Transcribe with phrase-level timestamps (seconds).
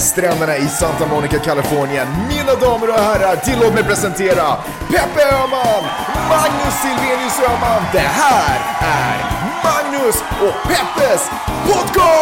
[0.00, 2.08] stränderna i Santa Monica, Kalifornien.
[2.28, 4.56] Mina damer och herrar, tillåt mig presentera
[4.88, 5.84] Peppe Öhman,
[6.28, 7.82] Magnus Silvenius Öhman.
[7.92, 11.30] Det här är Magnus och Peppes
[11.66, 12.20] podcast!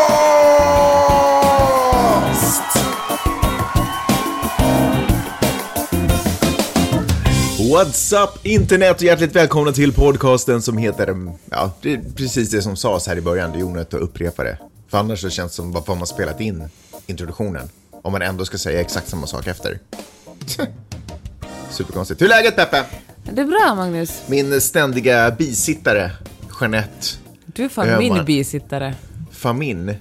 [7.73, 11.17] What's up internet och hjärtligt välkomna till podcasten som heter,
[11.51, 14.45] ja, det är precis det som sades här i början, det är onödigt att upprepa
[14.45, 14.59] det.
[14.91, 16.69] För annars så känns det som, varför har man spelat in
[17.09, 17.69] introduktionen?
[17.91, 19.79] Om man ändå ska säga exakt samma sak efter.
[21.71, 22.21] Superkonstigt.
[22.21, 22.85] Hur är läget Peppe?
[23.33, 24.23] Det är bra Magnus.
[24.27, 26.11] Min ständiga bisittare,
[26.61, 27.07] Jeanette
[27.47, 27.99] Du är fan Öhman.
[27.99, 28.95] min bisittare.
[29.31, 29.95] Famin.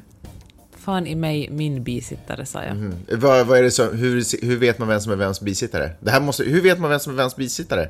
[0.78, 2.72] Fan i mig min bisittare sa jag.
[2.72, 2.94] Mm.
[3.12, 5.92] Vad, vad är det så, hur, hur vet man vem som är vems bisittare?
[6.00, 7.90] Det här måste, hur vet man vem som är vems bisittare?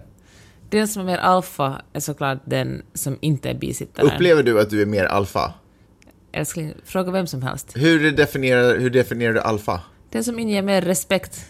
[0.69, 4.05] Den som är mer alfa är såklart den som inte är bisittare.
[4.05, 5.53] Upplever du att du är mer alfa?
[6.37, 7.71] Älskling, fråga vem som helst.
[7.75, 9.81] Hur definierar, hur definierar du alfa?
[10.09, 11.45] Den som inger mer respekt.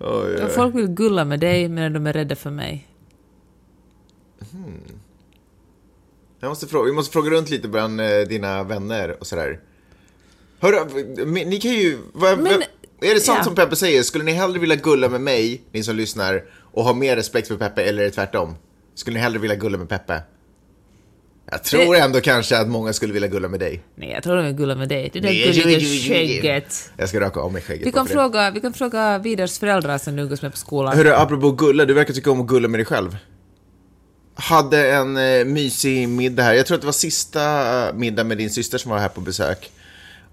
[0.00, 0.48] Oj, oj.
[0.54, 2.88] Folk vill gulla med dig men de är rädda för mig.
[6.40, 9.60] Jag måste fråga, vi måste fråga runt lite bland eh, dina vänner och sådär.
[11.26, 11.98] Men ni kan ju...
[12.12, 12.62] Vad, Men-
[13.00, 13.44] är det sant ja.
[13.44, 14.02] som Peppe säger?
[14.02, 17.56] Skulle ni hellre vilja gulla med mig, ni som lyssnar, och ha mer respekt för
[17.56, 18.56] Peppe, eller är det tvärtom?
[18.94, 20.22] Skulle ni hellre vilja gulla med Peppe?
[21.50, 23.82] Jag tror Det- ändå kanske att många skulle vilja gulla med dig.
[23.94, 25.10] Nej, jag tror de vill gulla med dig.
[25.12, 26.90] Det där Nej, gulliga skägget.
[26.96, 27.86] Jag ska raka av mig skägget.
[27.86, 28.12] Vi kan, det.
[28.12, 30.96] fråga, vi kan fråga Vidars föräldrar som nu umgås med på skolan.
[30.96, 33.16] Hörru, apropå gulla, du verkar tycka om att gulla med dig själv.
[34.34, 36.54] Hade en eh, mysig middag här.
[36.54, 37.42] Jag tror att det var sista
[37.88, 39.70] eh, middag med din syster som var här på besök.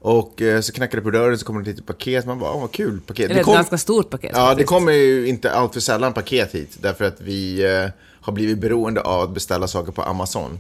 [0.02, 2.26] Och eh, så knackade det på dörren, så kom det ett litet paket.
[2.26, 3.32] Man bara, åh vad kul, paket.
[3.32, 4.70] Eller ett ganska stort paket Ja, det faktiskt.
[4.70, 6.78] kommer ju inte allt för sällan paket hit.
[6.82, 7.90] Därför att vi eh,
[8.22, 10.60] har blivit beroende av att beställa saker på Amazon.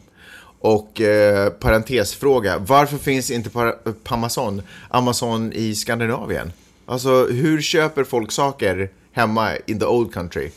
[0.60, 3.74] Och eh, parentesfråga, varför finns inte
[4.06, 6.52] Amazon, Amazon i Skandinavien?
[6.86, 10.50] Alltså, hur köper folk saker hemma in the old country?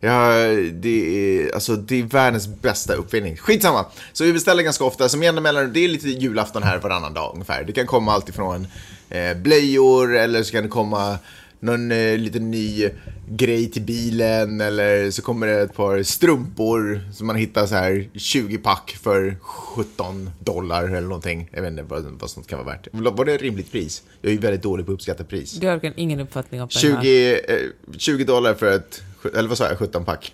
[0.00, 0.32] Ja,
[0.72, 3.36] det är, alltså, det är världens bästa uppfinning.
[3.36, 3.86] Skitsamma!
[4.12, 7.30] Så vi beställer ganska ofta, som jämna mellanrum, det är lite julafton här varannan dag
[7.34, 7.64] ungefär.
[7.64, 8.66] Det kan komma allt ifrån
[9.10, 11.18] eh, blöjor eller så kan det komma
[11.62, 12.88] någon eh, liten ny
[13.28, 18.08] grej till bilen eller så kommer det ett par strumpor som man hittar så här
[18.14, 21.48] 20 pack för 17 dollar eller någonting.
[21.52, 22.88] Jag vet inte vad, vad sånt kan vara värt.
[22.92, 24.02] Var det ett rimligt pris?
[24.20, 25.52] Jag är ju väldigt dålig på att uppskatta pris.
[25.52, 27.02] Du har verkligen ingen uppfattning om pengar.
[27.02, 27.56] 20, eh,
[27.98, 29.02] 20 dollar för ett,
[29.36, 30.32] eller vad sa jag, 17 pack?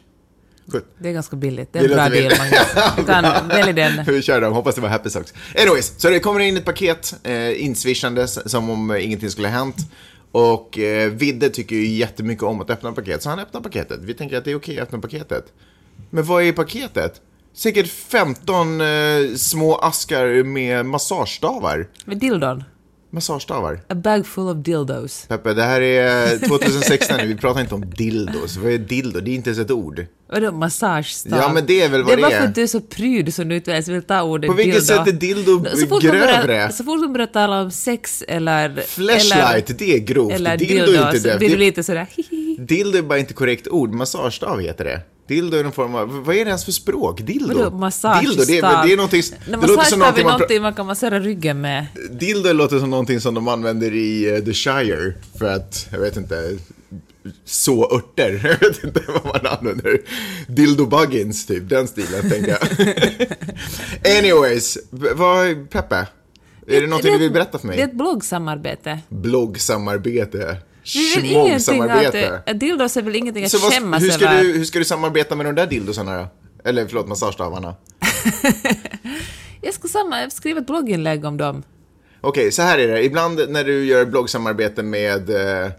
[0.98, 1.72] Det är ganska billigt.
[1.72, 2.96] Det är en Det bra låter deal, väl- Magnus.
[2.96, 4.04] Du kan välja den.
[4.14, 5.34] Vi kör dem, hoppas det var happy socks.
[5.58, 9.76] Anyways, så det kommer in ett paket eh, inswishandes som om ingenting skulle ha hänt.
[10.32, 14.00] Och eh, Vidde tycker ju jättemycket om att öppna paket, så han öppnar paketet.
[14.02, 15.52] Vi tänker att det är okej att öppna paketet.
[16.10, 17.20] Men vad är i paketet?
[17.52, 18.86] Säkert 15 eh,
[19.36, 21.88] små askar med massagestavar.
[22.04, 22.64] Med dildon.
[23.10, 23.80] Massagestavar.
[23.88, 25.26] A bag full of dildos.
[25.28, 28.56] Peppe, det här är 2016 nu, vi pratar inte om dildos.
[28.56, 29.20] Vad är dildo?
[29.20, 30.06] Det är inte ens ett ord.
[30.32, 31.38] Vadå massagestav?
[31.38, 32.16] Ja, men det är väl vad det är.
[32.16, 32.40] det bara är.
[32.40, 34.74] för att du är så pryd som du inte ens vill ta ordet På vilket
[34.74, 34.86] dildo.
[35.04, 36.42] sätt är dildo Så fort grövre?
[36.46, 38.76] Börjar, så fort man börjar tala om sex eller...
[38.86, 40.32] Flashlight, det är grovt.
[40.32, 41.38] Eller dildo dildo, är inte det.
[41.38, 42.56] blir du lite sådär hihi.
[42.58, 45.00] Dildo är bara inte korrekt ord, massagestav heter det.
[45.28, 47.20] Dildo är någon form av, vad är det ens för språk?
[47.20, 47.54] Dildo?
[47.62, 48.36] Vadå massagestav?
[48.36, 50.86] Dildo, det är, det är någonting, det Nej, låter som någonting man, någonting man kan
[50.86, 51.86] massera ryggen med.
[52.10, 56.16] Dildo låter som någonting som de använder i eh, The Shire för att, jag vet
[56.16, 56.56] inte,
[57.44, 58.40] så örter.
[58.60, 60.00] Jag vet inte vad man använder.
[60.48, 64.18] Dildo Buggins, typ, den stilen tänker jag.
[64.18, 66.06] Anyways, vad, Peppe?
[66.66, 67.84] Är det någonting du vill berätta för Det är mig?
[67.84, 68.98] ett bloggsamarbete.
[69.08, 70.56] Bloggsamarbete.
[70.96, 72.48] Är väl ingenting att...
[72.48, 74.42] Att Dildos är väl ingenting att vad, skämmas hur, ska över.
[74.42, 76.28] du, hur ska du samarbeta med de där dildosarna då?
[76.64, 77.74] Eller förlåt, massagestavarna.
[79.60, 81.62] Jag ska samma, skriva ett blogginlägg om dem.
[82.20, 83.04] Okej, så här är det.
[83.04, 85.70] Ibland när du gör bloggsamarbete med eh,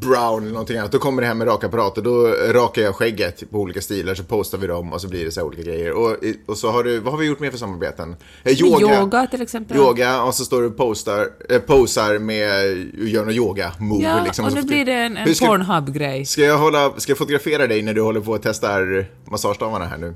[0.00, 3.50] Brown eller någonting annat, då kommer det hem med rakapparat och då rakar jag skägget
[3.50, 5.92] på olika stilar så postar vi dem och så blir det så här olika grejer.
[5.92, 6.16] Och,
[6.46, 8.16] och så har du, vad har vi gjort mer för samarbeten?
[8.44, 9.00] Eh, yoga.
[9.00, 9.76] Yoga till exempel.
[9.76, 12.76] Yoga, och så står du och postar, eh, posar med,
[13.08, 14.02] gör någon yoga-move.
[14.02, 16.24] Ja, liksom, och nu blir det en, en Pornhub-grej.
[16.26, 19.98] Ska jag, hålla, ska jag fotografera dig när du håller på och testar massagestavarna här
[19.98, 20.14] nu?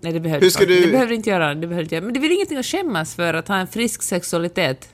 [0.00, 1.54] Nej, det behöver, du- det behöver du inte göra.
[1.54, 2.04] Det behöver inte göra.
[2.04, 4.88] Men det är väl ingenting att skämmas för att ha en frisk sexualitet.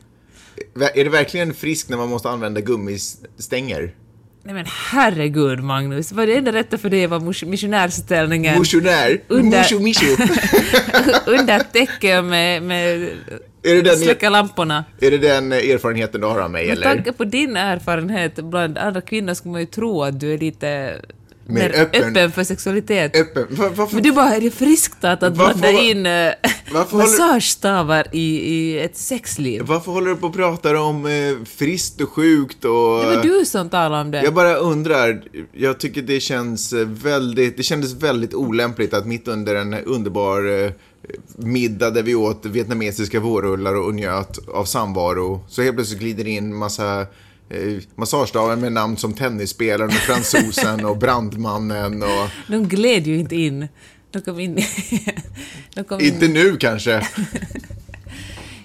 [0.95, 3.95] Är det verkligen friskt när man måste använda gummistänger?
[4.43, 9.21] Nej men herregud Magnus, vad är det enda rätta för vara mus- missionärställningen Motionär?
[9.29, 10.07] Under- Musho, misho.
[11.27, 13.03] under ett täcke med, med
[13.63, 14.85] Är det den, släcka lamporna?
[15.01, 16.95] är det den erfarenheten du har av mig Med eller?
[16.95, 20.95] tanke på din erfarenhet bland andra kvinnor skulle man ju tro att du är lite
[21.51, 22.03] Mer öppen.
[22.05, 22.33] öppen.
[22.33, 23.17] för sexualitet.
[23.17, 23.47] Öppen?
[23.51, 23.95] Va- Varför?
[23.95, 26.33] Men du bara, är det friskt att, att Varför blanda var- in håller,
[26.99, 28.21] Massagestavar i,
[28.55, 29.63] i ett sexliv.
[29.67, 31.13] varför håller du på och pratar om eh,
[31.47, 32.71] friskt och sjukt och...
[33.01, 34.23] Det var du som talade om det.
[34.23, 35.23] Jag bara undrar,
[35.53, 40.71] jag tycker det känns väldigt, det kändes väldigt olämpligt att mitt under en underbar eh,
[41.37, 46.55] middag där vi åt vietnamesiska vårrullar och njöt av samvaro, så helt plötsligt glider in
[46.55, 47.07] massa
[47.51, 52.29] eh, massagestavar med namn som tennisspelaren och fransosen och brandmannen och...
[52.49, 53.69] De gled ju inte in.
[54.11, 54.55] De kom in...
[55.75, 56.07] De kom in.
[56.07, 57.09] Inte nu kanske.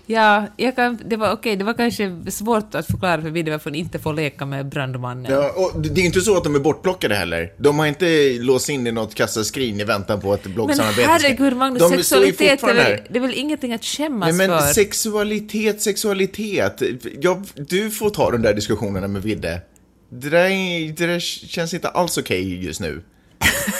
[0.05, 3.75] Ja, jag kan, det var okej, det var kanske svårt att förklara för Vidde varför
[3.75, 5.31] inte får leka med brandmannen.
[5.31, 7.53] Ja, och det är inte så att de är bortplockade heller.
[7.57, 11.55] De har inte låst in i något kassaskrin i väntan på men bloggsamarbete ska- herregud
[11.57, 14.67] Magnus, De sexualitet är väl, det är väl ingenting att skämmas Nej, men för?
[14.67, 16.81] sexualitet, sexualitet.
[17.21, 19.61] Jag, du får ta de där diskussionerna med Vidde.
[20.09, 23.01] Det där, är, det där känns inte alls okej just nu.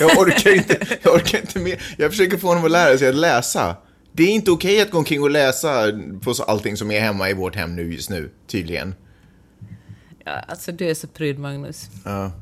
[0.00, 1.78] Jag orkar inte, jag orkar inte med.
[1.98, 3.76] Jag försöker få honom att lära sig att läsa.
[4.16, 7.34] Det är inte okej att gå omkring och läsa på allting som är hemma i
[7.34, 8.94] vårt hem nu just nu, tydligen.
[10.24, 11.90] Ja, alltså du är så pryd Magnus.
[12.04, 12.32] Ja.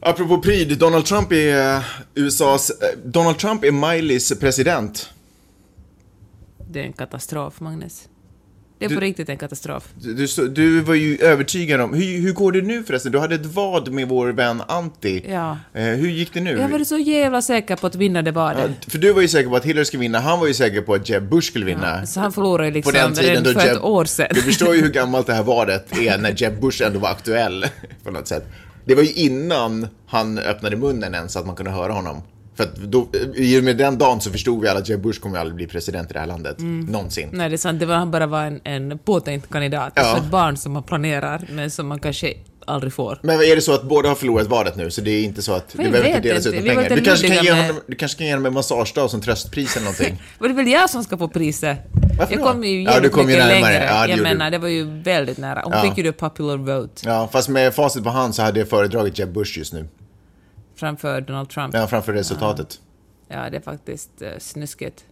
[0.00, 1.82] Apropå pryd, Donald Trump är eh,
[2.14, 2.70] USAs...
[2.70, 5.10] eh, Donald Trump är Mileys president.
[6.70, 8.08] Det är en katastrof Magnus.
[8.78, 9.88] Det är Du- på riktigt en katastrof.
[9.94, 11.94] Du, du, så- du var ju övertygad om...
[11.94, 13.12] Hur, hur går det nu förresten?
[13.12, 15.24] Du hade ett vad med vår vän Antti.
[15.30, 15.58] Ja.
[15.74, 16.50] Eh, hur gick det nu?
[16.58, 19.28] Jag var så jävla säker på att vinna det var Ja, för du var ju
[19.28, 21.66] säker på att Hillary skulle vinna, han var ju säker på att Jeb Bush skulle
[21.66, 22.06] vinna.
[22.06, 23.76] Så han förlorade ju liksom på den tiden då för Jeb...
[23.76, 24.28] ett år sedan.
[24.34, 27.66] Du förstår ju hur gammalt det här vadet är när Jeb Bush ändå var aktuell
[28.04, 28.44] på något sätt.
[28.84, 32.22] Det var ju innan han öppnade munnen ens att man kunde höra honom.
[32.58, 35.20] För att då, i och med den dagen så förstod vi alla att Jeb Bush
[35.20, 36.58] kommer aldrig bli president i det här landet.
[36.58, 36.80] Mm.
[36.86, 37.28] Någonsin.
[37.32, 37.80] Nej, det är sant.
[37.80, 39.92] Det var, bara var en, en påtänkt kandidat.
[39.96, 40.02] Ja.
[40.02, 42.34] Alltså ett barn som man planerar, men som man kanske
[42.66, 43.18] aldrig får.
[43.22, 45.52] Men är det så att båda har förlorat vadet nu, så det är inte så
[45.52, 46.96] att Jag det behöver inte delas ut några pengar?
[46.96, 49.76] Du kanske, kan ge med- honom, du kanske kan ge honom en massagestav som tröstpris
[49.76, 50.22] eller någonting?
[50.38, 51.78] Var det väl jag som ska få priset?
[52.18, 52.52] Varför jag då?
[52.52, 53.60] kom ju Ja, du kom ju närmare.
[53.60, 53.84] längre.
[53.90, 55.60] Ja, det jag menar, det var ju väldigt nära.
[55.64, 55.82] Hon Ja.
[55.82, 59.18] fick ju det popular vote Ja, fast med facit på hand så hade jag föredragit
[59.18, 59.88] Jeb Bush just nu.
[60.78, 61.74] Framför Donald Trump.
[61.74, 62.80] Ja, framför resultatet.
[63.28, 65.04] Ja, det är faktiskt uh, snuskigt.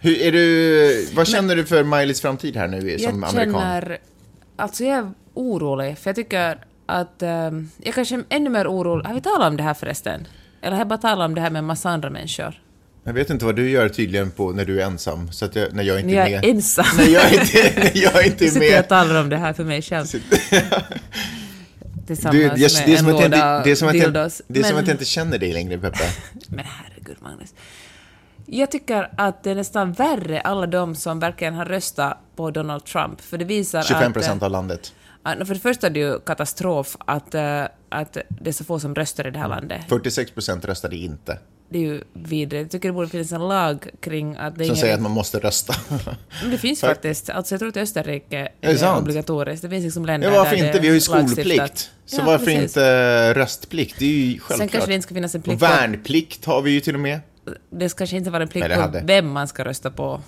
[0.00, 3.34] Hur är du, vad känner du för Mileys framtid här nu som jag amerikan?
[3.52, 3.98] känner...
[4.56, 7.22] Alltså jag är orolig, för jag tycker att...
[7.22, 9.06] ehm, jag kanske är ännu mer orolig...
[9.06, 10.26] Har vi talat om det här förresten?
[10.62, 12.60] Eller har jag bara talat om det här med en massa andra människor?
[13.04, 15.72] Jag vet inte vad du gör tydligen på när du är ensam, så att jag,
[15.72, 16.50] när jag inte När jag är är med.
[16.50, 16.86] ensam.
[16.98, 18.88] När jag inte, när jag inte är sitter jag och med.
[18.88, 20.06] talar om det här för mig själv.
[22.06, 24.18] Tillsammans Du, jag, det, är med som en låda det är som att jag, det
[24.18, 26.04] är som Men- att jag inte känner dig längre, Peppe.
[26.48, 27.54] Men herregud, Magnus.
[28.46, 32.84] Jag tycker att det är nästan värre, alla de som verkligen har röstat på Donald
[32.84, 34.12] Trump, för det visar 25 att...
[34.12, 34.94] procent av landet.
[35.22, 35.46] att...
[35.46, 38.94] För det första är det ju katastrof att, eh, att det är så få som
[38.94, 39.80] röstar i det här landet.
[39.88, 41.38] 46 procent röstade inte.
[41.68, 42.62] Det är ju vidrigt.
[42.62, 45.38] Jag tycker det borde finnas en lag kring att det Som säger att man måste
[45.38, 45.74] rösta.
[46.42, 47.30] Men det finns faktiskt.
[47.30, 49.62] Alltså jag tror att Österrike Är det är obligatoriskt.
[49.62, 50.78] Det finns liksom länder Ja, varför där inte?
[50.80, 51.90] Vi har ju skolplikt.
[52.06, 52.62] Så Ja, varför precis.
[52.62, 53.98] inte röstplikt?
[53.98, 54.70] Det är ju Sen självklart.
[54.70, 55.66] kanske det inte ska finnas en Och plikt på...
[55.66, 57.20] värnplikt har vi ju till och med.
[57.70, 60.20] Det ska kanske inte vara en plikt på vem man ska rösta på.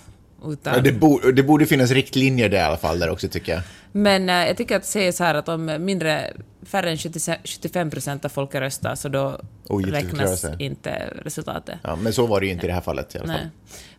[0.44, 0.75] Utan...
[0.75, 3.62] Ja, det, borde, det borde finnas riktlinjer där i alla fall, där också tycker jag.
[3.93, 7.90] Men eh, jag tycker att säga så här att om mindre, färre än 70 75
[7.90, 11.78] procent av folket röstar så då Ogiltigförklaras räknas inte resultatet.
[11.83, 13.37] Ja, men så var det ju inte i det här fallet i alla fall.
[13.37, 13.50] Nej.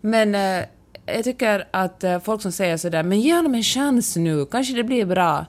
[0.02, 0.66] Men eh,
[1.06, 4.74] jag tycker att eh, folk som säger sådär ”men ge honom en chans nu, kanske
[4.74, 5.46] det blir bra”.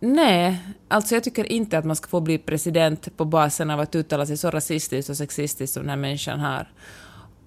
[0.00, 0.58] Nej,
[0.88, 4.26] alltså jag tycker inte att man ska få bli president på basen av att uttala
[4.26, 6.68] sig så rasistiskt och sexistiskt som den här människan har.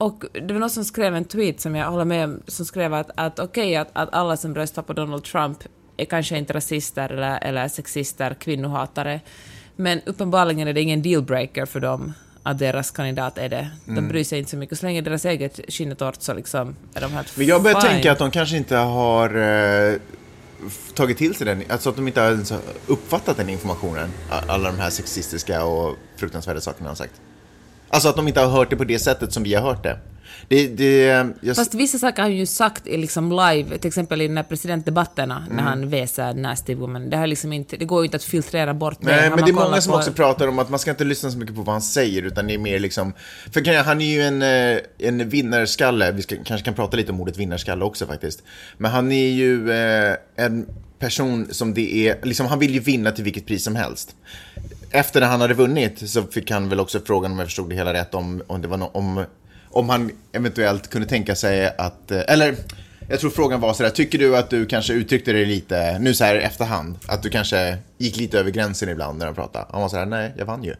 [0.01, 2.93] Och det var någon som skrev en tweet som jag håller med om, som skrev
[2.93, 5.57] att, att okej att, att alla som röstar på Donald Trump
[5.97, 9.21] är kanske inte rasister eller, eller sexister, kvinnohatare,
[9.75, 13.69] men uppenbarligen är det ingen dealbreaker för dem att deras kandidat är det.
[13.85, 14.07] De Mm.
[14.09, 14.79] bryr sig inte så mycket.
[14.79, 17.81] Så länge deras eget skinn är torrt så liksom är de helt Men jag börjar
[17.81, 17.89] fine.
[17.91, 19.95] tänka att de kanske inte har eh,
[20.93, 22.39] tagit till sig den, alltså att de inte har
[22.87, 24.09] uppfattat den informationen.
[24.47, 27.21] Alla de här sexistiska och fruktansvärda sakerna han sagt.
[27.91, 29.97] Alltså att de inte har hört det på det sättet som vi har hört det.
[30.47, 31.03] Det, det
[31.41, 34.43] jag, Fast vissa saker har han ju sagt liksom live, till exempel i den här
[34.43, 35.55] presidentdebatterna Mm.
[35.55, 37.09] när han väser Nasty Woman.
[37.09, 39.05] Det, har liksom inte, det går ju inte att filtrera bort det.
[39.05, 41.31] Nej, men det är många som på- också pratar om att man ska inte lyssna
[41.31, 43.13] så mycket på vad han säger, utan det är mer liksom...
[43.53, 47.21] För han är ju en, eh, en vinnarskalle, vi ska, kanske kan prata lite om
[47.21, 48.43] ordet vinnarskalle också faktiskt.
[48.77, 50.65] Men han är ju eh, en
[50.99, 54.15] person som det är, liksom han vill ju vinna till vilket pris som helst.
[54.91, 57.93] Efter han hade vunnit så fick han väl också frågan, om jag förstod det hela
[57.93, 59.25] rätt, om, om det var no, om,
[59.69, 62.55] om han eventuellt kunde tänka sig att, eh, eller
[63.09, 66.23] jag tror frågan var sådär, tycker du att du kanske uttryckte dig lite, nu så
[66.23, 69.65] här i efterhand, att du kanske gick lite över gränsen ibland när de pratade?
[69.71, 70.75] Han var sådär, nej, jag vann ju.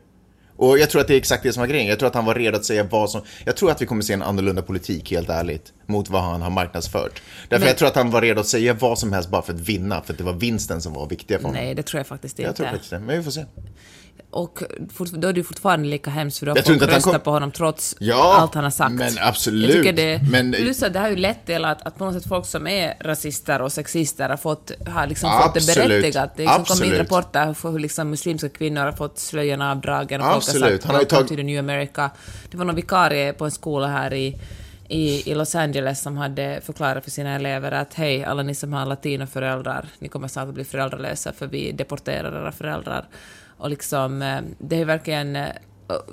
[0.57, 1.87] Och jag tror att det är exakt det som var grejen.
[1.87, 3.21] Jag tror att han var redo att säga vad som...
[3.45, 6.49] Jag tror att vi kommer se en annorlunda politik, helt ärligt, mot vad han har
[6.49, 7.21] marknadsfört.
[7.49, 9.53] Därför Men- jag tror att han var redo att säga vad som helst bara för
[9.53, 11.63] att vinna, för att det var vinsten som var viktiga för honom.
[11.63, 12.49] Nej, det tror jag faktiskt inte.
[12.49, 13.45] jag tror faktiskt det, men vi får se.
[14.33, 14.63] Och
[15.11, 18.35] då är det fortfarande lika hemskt för då har folk kom- på honom trots Ja,
[18.39, 18.91] allt han har sagt.
[18.91, 19.85] men absolut.
[19.85, 22.27] Jag det, Men- plus att det har ju lett till att, att på något sätt
[22.29, 25.87] folk som är rasister och sexister har fått, har liksom fått det Absolut.
[25.89, 26.37] berättigat.
[26.37, 26.99] Det liksom kom in Absolut.
[27.11, 30.63] rapporter för hur liksom muslimska kvinnor har fått slöjorna avdragen och folk Absolut.
[30.63, 32.09] har sagt Han har ju “Welcome tag- to the new America”.
[32.51, 34.39] Det var någon vikarie på en skola här i
[34.91, 38.73] i, i Los Angeles som hade förklarat för sina elever att hej, alla ni som
[38.73, 43.07] har latinoföräldrar, ni kommer snart att bli föräldralösa för vi deporterar era föräldrar.
[43.57, 45.35] Och liksom, eh, det är verkligen...
[45.35, 45.47] eh,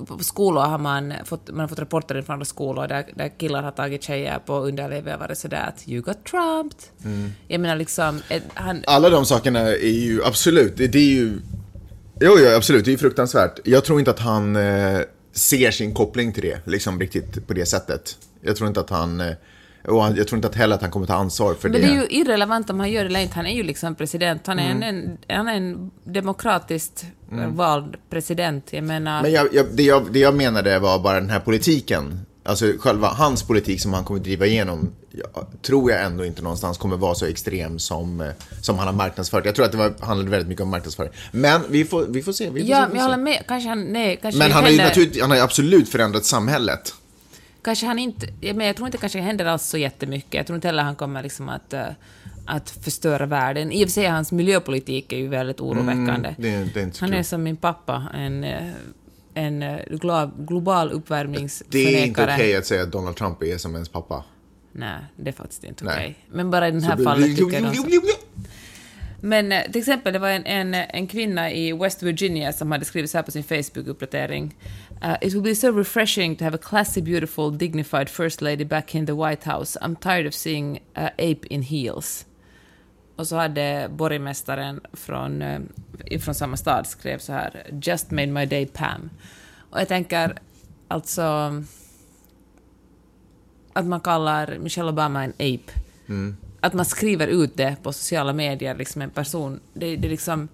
[0.06, 3.62] På skolor har man fått, man har fått rapporter från andra skolor där, där killar
[3.62, 6.80] har tagit tjejer på underlivet och varit sådär att “you got trumped”.
[7.04, 7.32] Mm.
[7.48, 8.82] Jag menar liksom, eh, han...
[8.86, 11.40] Alla de sakerna är ju absolut, det, det är ju...
[12.20, 13.60] Jo, jo, absolut, det är ju fruktansvärt.
[13.64, 15.00] Jag tror inte att han eh,
[15.32, 18.16] ser sin koppling till det, liksom riktigt på det sättet.
[18.42, 19.20] Jag tror inte att han...
[19.20, 19.32] Eh,
[19.88, 21.86] och han- jag tror inte att heller att han kommer ta ansvar för Men det.
[21.86, 23.34] det är ju irrelevant om han gör det eller inte.
[23.34, 24.46] Han är ju liksom president.
[24.46, 27.06] Han är, en, en, han är en demokratiskt
[27.48, 28.66] vald president.
[28.72, 29.22] Jag menar...
[29.22, 32.20] Men jag, jag, det, jag, det jag menade var bara den här politiken.
[32.44, 34.90] Alltså själva hans politik som han kommer driva igenom.
[35.10, 38.28] Jag, tror jag ändå inte någonstans kommer vara så extrem som, eh,
[38.62, 39.44] som han har marknadsfört.
[39.46, 41.12] Jag tror att det var, handlade väldigt mycket om marknadsföring.
[41.32, 42.50] Men vi får, vi får se.
[42.50, 43.10] Vi får se, Ja, vi men får jag se.
[43.10, 43.44] håller med.
[43.48, 43.82] Kanske han...
[43.84, 46.94] Nej, kanske Men det han har ju naturligt, han har ju absolut förändrat samhället.
[47.68, 48.26] Kanske han inte...
[48.54, 50.34] Men jag tror inte kanske det händer alls så jättemycket.
[50.34, 51.86] Jag tror inte heller han kommer liksom att, eh,
[52.46, 53.72] att förstöra världen.
[53.72, 56.34] I och för sig, hans miljöpolitik är ju väldigt oroväckande.
[56.38, 58.72] det är- det är han är som min pappa, en, eh,
[59.34, 62.04] en eh, glo- global Det är uppvärmningsförnekare.
[62.06, 64.24] inte okej att säga att Donald Trump är som ens pappa.
[64.72, 66.16] Nej, det är faktiskt inte okej.
[66.28, 67.74] Men bara i det här Så- fallet tycker jag.
[69.20, 73.10] Men till exempel, det var en, en, en kvinna i West Virginia som hade skrivit
[73.10, 74.50] så här på sin Facebook-uppdatering.
[75.02, 78.94] Uh, It will be so refreshing to have a classy, beautiful, dignified first lady back
[78.94, 79.78] in the White House.
[79.80, 82.26] I'm tired of seeing uh, ape in heels.
[83.16, 85.60] Och så hade borgmästaren från, eh,
[86.20, 89.10] från samma stad skrev så här “Just made my day Pam”.
[89.70, 90.38] Och jag tänker,
[90.88, 91.22] alltså...
[93.72, 95.72] Att man kallar Michelle Obama en ape.
[96.60, 99.60] Att man skriver ut det på sociala medier, liksom en person.
[99.74, 100.48] Det, det är liksom...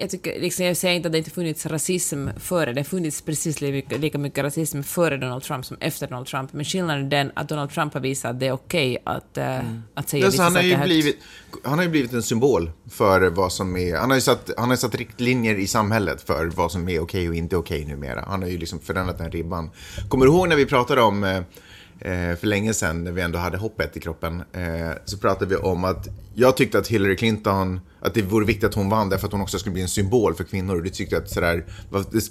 [0.00, 3.22] Jag, tycker, liksom, jag säger inte att det inte funnits rasism före, det har funnits
[3.22, 7.32] precis lika mycket, rasism före Donald Trump som efter Donald Trump, men skillnaden är den
[7.34, 9.58] att Donald Trump har visat att det är okej att, eh,
[9.94, 11.18] att säga vissa han, har saker blivit,
[11.64, 13.96] han har ju blivit en symbol för vad som är...
[13.96, 17.28] Han har ju satt, han har satt riktlinjer i samhället för vad som är okej
[17.28, 18.24] och inte okej numera.
[18.26, 19.70] Han har ju liksom förändrat den ribban.
[20.08, 21.40] Kommer du ihåg när vi pratade om, eh,
[22.36, 25.84] för länge sedan, när vi ändå hade hoppet i kroppen, eh, så pratade vi om
[25.84, 29.32] att jag tyckte att Hillary Clinton, att det vore viktigt att hon vann därför att
[29.32, 30.86] hon också skulle bli en symbol för kvinnor.
[30.86, 31.64] Och tyckte att sådär,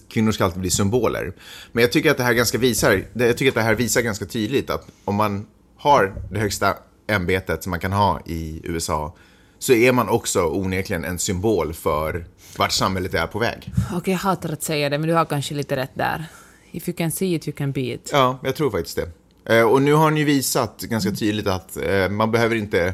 [0.09, 1.33] kvinnor ska alltid bli symboler.
[1.71, 4.25] Men jag tycker att det här ganska visar, jag tycker att det här visar ganska
[4.25, 5.47] tydligt att om man
[5.77, 9.15] har det högsta ämbetet som man kan ha i USA
[9.59, 12.25] så är man också onekligen en symbol för
[12.57, 13.73] vart samhället är på väg.
[13.93, 16.25] Okej, jag hatar att säga det, men du har kanske lite rätt där.
[16.71, 18.09] If you can see it, you can be it.
[18.13, 19.18] Ja, jag tror faktiskt det.
[19.49, 22.93] Eh, Och nu har han ju visat ganska tydligt att eh, man behöver inte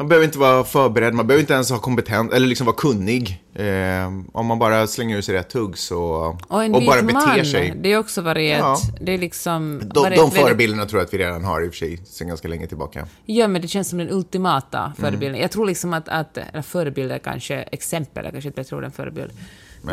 [0.00, 3.44] man behöver inte vara förberedd, man behöver inte ens ha kompetent eller liksom vara kunnig.
[3.54, 6.00] Eh, om man bara slänger ur sig rätt hugg så,
[6.48, 7.74] Och och bara beter man, sig.
[7.82, 8.58] det är också varit ett...
[8.58, 8.76] Ja.
[9.00, 9.78] Det är liksom...
[9.78, 12.28] De, de väldigt- förebilderna tror jag att vi redan har i och för sig sedan
[12.28, 13.06] ganska länge tillbaka.
[13.26, 14.92] Ja, men det känns som den ultimata Mm.
[14.96, 15.40] förebilden.
[15.40, 18.90] Jag tror liksom att, att eller förebilder kanske, exempel är kanske ett bättre ord än
[18.92, 19.30] förebild.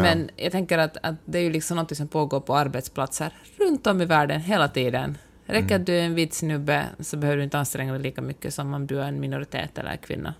[0.01, 3.87] Men jag tänker att, att det är ju liksom något som pågår på arbetsplatser runt
[3.87, 5.17] om i världen hela tiden.
[5.45, 5.81] Räcker Mm.
[5.81, 8.73] att du är en vit snubbe så behöver du inte anstränga dig lika mycket som
[8.73, 10.33] om du är en minoritet eller kvinna.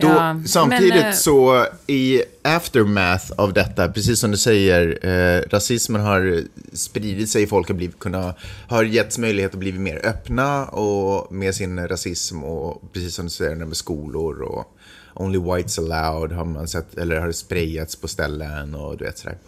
[0.00, 5.42] Då, Ja, samtidigt men, eh, så i aftermath av detta, precis som du säger, eh,
[5.50, 6.42] rasismen har
[6.72, 8.34] spridit sig, folk har, blivit, kunna,
[8.68, 13.30] har getts möjlighet att bli mer öppna och med sin rasism och precis som du
[13.30, 14.77] säger med skolor och
[15.18, 19.18] only whites allowed har man sett, eller har det sprayats på ställen och du vet
[19.18, 19.38] sådär.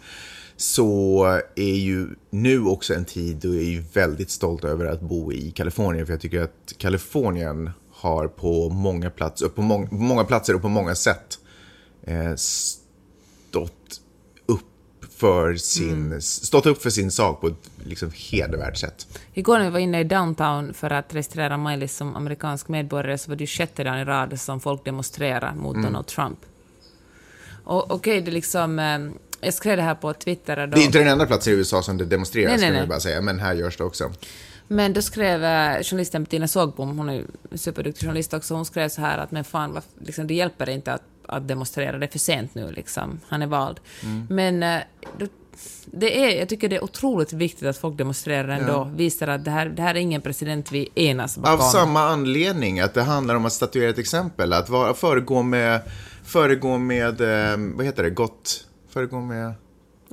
[0.57, 1.25] Så
[1.55, 5.51] är ju nu också en tid då jag är väldigt stolt över att bo i
[5.51, 10.61] Kalifornien för jag tycker att Kalifornien har på många, plats, på må många platser och
[10.61, 11.39] på många sätt
[12.03, 14.00] eh, stått
[15.21, 19.07] för sin, stått upp för sin sak på ett liksom hedervärt sätt.
[19.33, 23.29] Igår när vi var inne i downtown för att registrera Maj-Lis som amerikansk medborgare så
[23.29, 25.85] var det ju sjätte dagen i rad som folk demonstrerade mot Mm.
[25.85, 26.39] Donald Trump.
[27.63, 28.79] Och okej, det liksom...
[28.79, 28.99] eh,
[29.41, 30.67] Jag skrev det här på Twitter.
[30.67, 32.79] Då, Det är inte den enda platsen i USA som det demonstreras, Nej, nej, nej.
[32.81, 34.11] man bara säga, men här görs det också.
[34.67, 37.23] Men då skrev eh, journalisten Bettina Sågbom, hon är
[37.55, 40.93] superduktig journalist också, hon skrev så här att men fan, vad, liksom, det hjälper inte
[40.93, 41.01] att,
[41.31, 43.79] att demonstrera, det är för sent nu liksom, han är vald.
[44.29, 44.79] Men eh,
[45.85, 48.83] det är, jag tycker det är otroligt viktigt att folk demonstrerar ändå, Ja.
[48.95, 51.53] visar att det här, det här är ingen president vi enas bakom.
[51.53, 54.53] Av samma anledning, att det handlar om att statuera ett exempel.
[54.53, 55.81] Att vara, föregå med,
[56.23, 59.53] föregå med, eh, vad heter det, gott, föregå med,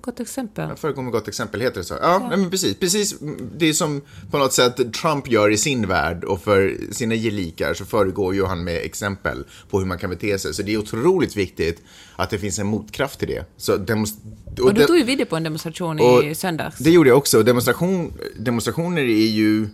[0.02, 0.76] Gott exempel.
[0.76, 1.94] föregå med gott exempel, heter det så?
[2.02, 3.14] Ja, Nej, men precis, precis.
[3.56, 4.00] Det är som
[4.30, 8.44] på något sätt Trump gör i sin värld och för sina gelikar så föregår ju
[8.44, 10.54] han med exempel på hur man kan bete sig.
[10.54, 11.82] Så det är otroligt viktigt
[12.16, 13.44] att det finns en motkraft till det.
[13.56, 14.18] Så demonst-
[14.60, 16.78] Och du de- tog ju video på en demonstration och i söndags.
[16.78, 17.42] Det gjorde jag också.
[17.42, 19.68] Demonstration, demonstrationer är ju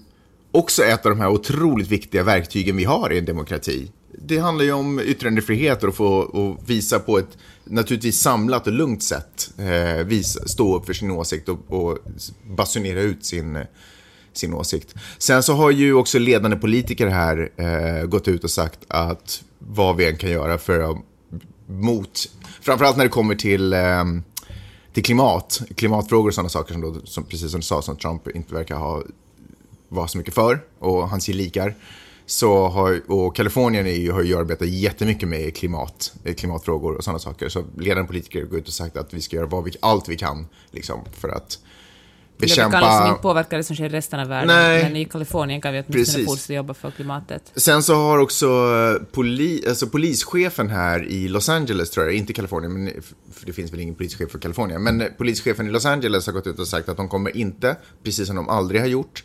[0.50, 3.90] också ett av de här otroligt viktiga verktygen vi har i en demokrati.
[4.26, 8.72] Det handlar ju om yttrandefrihet och att få och visa på ett naturligtvis samlat och
[8.72, 11.98] lugnt sätt eh, visa, stå upp för sin åsikt och, och
[12.46, 13.58] basunera ut sin,
[14.32, 14.94] sin åsikt.
[15.18, 19.96] Sen så har ju också ledande politiker här eh, gått ut och sagt att vad
[19.96, 20.96] vi än kan göra för att
[21.66, 24.04] mot, framförallt när det kommer till eh,
[24.94, 28.28] till klimat, klimatfrågor och sådana saker som, då, som precis som du sa, som Trump
[28.28, 29.02] inte verkar ha
[29.88, 31.74] vara så mycket för och hans gelikar.
[32.26, 37.04] Så har, och Kalifornien är ju, har ju arbetat jättemycket med klimat, eh, klimatfrågor och
[37.04, 37.48] sådana saker.
[37.48, 40.08] Så ledande politiker har gått ut och sagt att vi ska göra vad vi, allt
[40.08, 41.58] vi kan liksom, för att
[42.38, 42.80] bekämpa...
[42.80, 44.82] kan liksom inte påverka det som sker i resten av världen, Nej.
[44.82, 46.26] men i Kalifornien kan vi åtminstone Precis.
[46.26, 47.52] fortsätta jobba för klimatet.
[47.56, 52.32] Sen så har också eh, poli, alltså polischefen här i Los Angeles, tror jag, inte
[52.32, 52.92] Kalifornien, men
[53.44, 56.46] det finns väl ingen polischef för Kalifornien, men eh, polischefen i Los Angeles har gått
[56.46, 59.24] ut och sagt att de kommer inte, precis som de aldrig har gjort,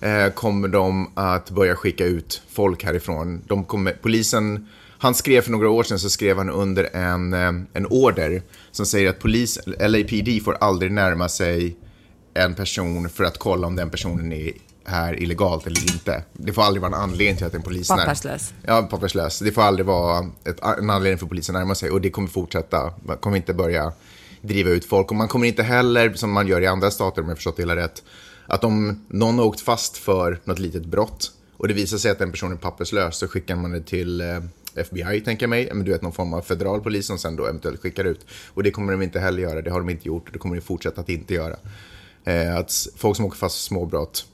[0.00, 3.42] eh, kommer de att börja skicka ut folk härifrån.
[3.46, 7.52] De kommer, polisen, han skrev för några år sedan så skrev han under en, eh,
[7.72, 11.76] en order som säger att polis, LAPD får aldrig närma sig
[12.34, 14.52] en person för att kolla om den personen är
[14.84, 16.22] här illegalt eller inte.
[16.32, 17.90] Det får aldrig vara en anledning till att en polis...
[17.90, 18.54] när- Papperslös.
[18.66, 19.38] Ja, papperslös.
[19.38, 22.28] Det får aldrig vara ett, en anledning för polisen att närma sig och det kommer
[22.28, 22.92] fortsätta.
[23.04, 23.92] Man kommer inte börja
[24.42, 27.28] driva ut folk och man kommer inte heller, som man gör i andra stater om
[27.28, 28.02] jag förstått det hela rätt,
[28.50, 32.18] att om någon har åkt fast för något litet brott och det visar sig att
[32.18, 34.40] den personen är papperslös så skickar man det till eh,
[34.74, 37.46] FBI, tänker jag mig, men du vet någon form av federal polis som sen då
[37.46, 38.26] eventuellt skickar ut.
[38.48, 40.54] Och det kommer de inte heller göra, det har de inte gjort och det kommer
[40.56, 41.56] de fortsätta att inte göra.
[42.24, 44.26] Eh, att folk som åker fast för småbrott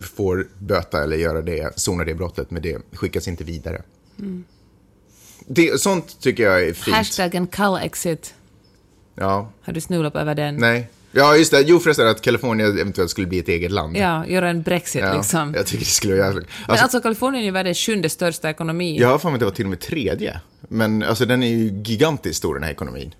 [0.00, 3.82] får böta eller göra det, sona det brottet, men det skickas inte vidare.
[5.46, 6.96] Det, sånt tycker jag är fint.
[6.96, 8.34] Hashtaggen Calexit.
[9.14, 10.56] Ja, Har du snulat över den?
[10.56, 10.90] nej.
[11.16, 11.60] Ja, just det.
[11.60, 13.96] Jo, förresten att Kalifornien eventuellt skulle bli ett eget land.
[13.96, 15.54] Ja, göra en Brexit Ja, liksom.
[15.56, 16.46] Jag tycker det skulle vara jävligt.
[16.46, 18.98] Men Alltså, alltså Kalifornien är ju världens sjunde största ekonomi.
[19.00, 20.40] Jag har för mig att det var till och med tredje.
[20.68, 23.14] Men alltså den är ju gigantiskt stor den här ekonomin.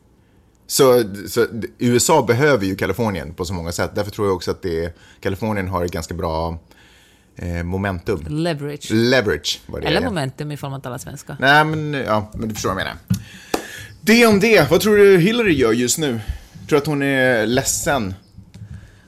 [0.67, 1.47] Så, så
[1.79, 3.91] USA behöver ju Kalifornien på så många sätt.
[3.95, 6.59] Därför tror jag också att det, Kalifornien har ett ganska bra
[7.37, 8.25] eh, momentum.
[8.29, 8.91] Leverage.
[8.91, 9.87] Leverage var det.
[9.87, 11.37] Eller momentum ifall man talar svenska.
[11.41, 12.99] Nej, men, ja, men du förstår vad jag menar.
[14.01, 14.71] Det om det.
[14.71, 16.21] Vad tror du Hillary gör just nu?
[16.69, 18.15] Tror du att hon är ledsen?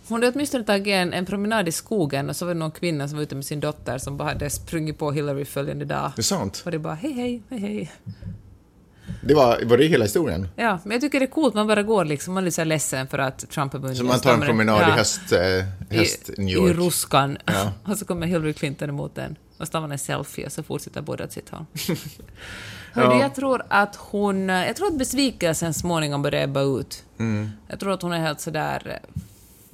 [0.09, 3.09] Hon hade åtminstone tagit en, en promenad i skogen och så var det någon kvinna
[3.09, 6.13] som var ute med sin dotter som bara hade sprungit på Hillary följande dag.
[6.17, 6.63] Det är sant.
[6.65, 7.93] Och det bara hej, hej, hej, hej.
[9.23, 10.49] Det var, var det hela historien?
[10.57, 13.07] Ja, men jag tycker det är coolt, man bara går liksom, man är lite ledsen
[13.07, 13.99] för att Trump har vunnit.
[13.99, 14.97] Så man tar en promenad i Ja.
[14.97, 16.77] höst, eh, höst I, New I York?
[16.77, 17.39] ruskan.
[17.45, 17.73] Ja.
[17.93, 19.37] och så kommer Hillary Clinton emot den.
[19.59, 21.65] Och så tar man en selfie och så fortsätter båda åt sitt håll.
[22.97, 23.21] Hörde, Ja.
[23.23, 24.49] jag tror att hon...
[24.49, 27.05] Jag tror att besvikelsen småningom börjar ebba ut.
[27.19, 27.51] Mm.
[27.69, 29.01] Jag tror att hon är helt sådär...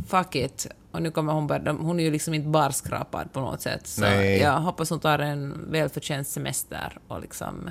[0.09, 0.67] Fuck it.
[0.93, 1.73] Och nu kommer hon bara...
[1.73, 3.87] Hon är ju liksom inte barskrapad på något sätt.
[3.87, 4.39] Så Nej.
[4.39, 7.71] jag hoppas hon tar en välförtjänt semester och liksom...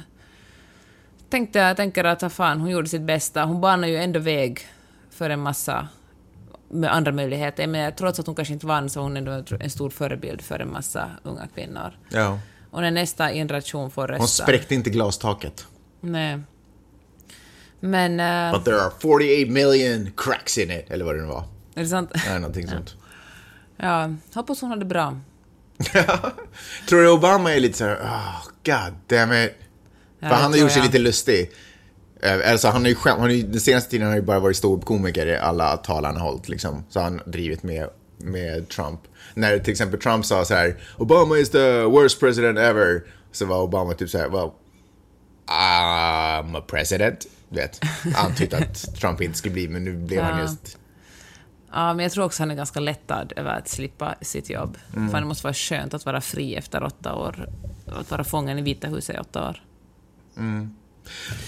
[1.29, 3.43] Tänkte, jag tänker att fan, hon gjorde sitt bästa.
[3.45, 4.59] Hon banar ju ändå väg
[5.09, 5.87] för en massa
[6.69, 7.67] med andra möjligheter.
[7.67, 10.59] Men trots att hon kanske inte vann så är hon ändå en stor förebild för
[10.59, 11.97] en massa unga kvinnor.
[12.09, 12.39] Ja.
[12.71, 14.21] Och när nästa generation får rösta...
[14.21, 15.65] Hon spräckte inte glastaket.
[16.01, 16.39] Nej.
[17.79, 18.19] Men...
[18.19, 21.43] eh, But there are 48 million cracks in it, eller vad det nu var.
[21.75, 22.11] är det sant?
[22.27, 22.95] Nej, någonting sånt.
[23.77, 25.19] Ja, hoppas hon har det bra.
[26.89, 29.51] Tror du Obama är lite så här, oh, god damn it.
[30.19, 30.85] Ja, För han har gjort sig jag.
[30.85, 31.51] lite lustig.
[32.21, 34.39] Eh, Alltså han har ju skämt, han ju, den senaste tiden har han ju bara
[34.39, 36.83] varit ståuppkomiker i alla tal han har hållit liksom.
[36.89, 38.99] Så han har drivit med, med Trump.
[39.33, 43.03] När till exempel Trump sa så här, Obama is the worst president ever.
[43.31, 44.51] Så var Obama typ så här, well,
[45.47, 47.25] I'm a president.
[47.49, 47.79] Du vet,
[48.15, 50.41] antytt att Trump inte skulle bli, men nu blev han Ja.
[50.41, 50.77] just...
[51.73, 54.77] Ja, men jag tror också han är ganska lättad över att slippa sitt jobb.
[54.95, 55.09] Mm.
[55.09, 57.49] För det måste vara skönt att vara fri efter åtta år.
[57.87, 59.61] Att vara fången i Vita huset i åtta år.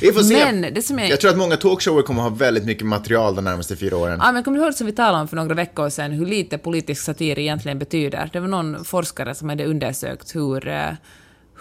[0.01, 0.45] Vi får se.
[0.45, 1.09] Men det som är...
[1.09, 4.19] Jag tror att många talkshower kommer ha väldigt mycket material de närmaste fyra åren.
[4.21, 6.57] Ja, men kommer du ihåg som vi talade om för några veckor sedan, hur lite
[6.57, 8.29] politisk satir egentligen betyder?
[8.33, 10.91] Det var någon forskare som hade undersökt hur, eh,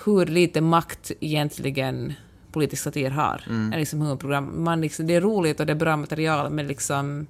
[0.05, 2.13] hur lite makt egentligen
[2.53, 3.45] politisk satir har.
[3.49, 3.73] Mm.
[3.73, 4.65] Är liksom humorprogram.
[4.65, 7.27] Man liksom, det är roligt och det är bra material, men liksom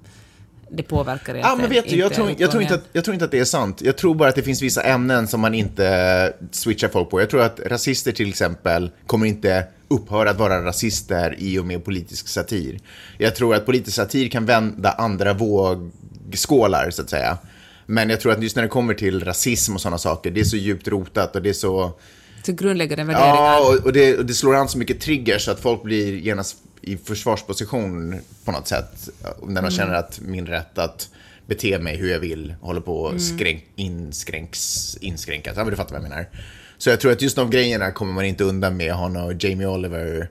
[0.69, 3.25] det påverkar Ja, men vet du, jag tror, jag, tror inte att, jag tror inte
[3.25, 3.81] att det är sant.
[3.81, 7.19] Jag tror bara att det finns vissa ämnen som man inte switchar folk på.
[7.19, 11.85] Jag tror att rasister till exempel kommer inte upphöra att vara rasister i och med
[11.85, 12.79] politisk satir.
[13.17, 17.37] Jag tror att politisk satir kan vända andra vågskålar, så att säga.
[17.85, 20.43] Men jag tror att just när det kommer till rasism och sådana saker, det är
[20.43, 21.99] så djupt rotat och det är så...
[22.45, 23.35] Så grundläggande värderingar.
[23.35, 26.57] Ja, och, det, och det slår an så mycket triggers så att folk blir genast
[26.81, 29.09] i försvarsposition på något sätt.
[29.41, 29.71] När de mm.
[29.71, 31.09] känner att min rätt att
[31.45, 33.59] bete mig hur jag vill håller på att mm.
[33.75, 34.97] inskränkas.
[35.01, 36.27] Ja, men du fattar vad jag menar.
[36.83, 39.67] Så jag tror att just de grejerna kommer man inte undan med ha någon Jamie
[39.67, 40.29] Oliver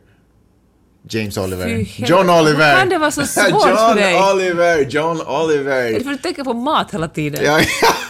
[1.09, 1.87] James Oliver.
[1.97, 2.79] John Oliver.
[2.79, 4.15] Kan det vara så svårt John för dig?
[4.15, 5.85] John Oliver, John Oliver.
[5.85, 7.45] Är det för att du tänker på mat hela tiden?
[7.45, 7.61] Ja,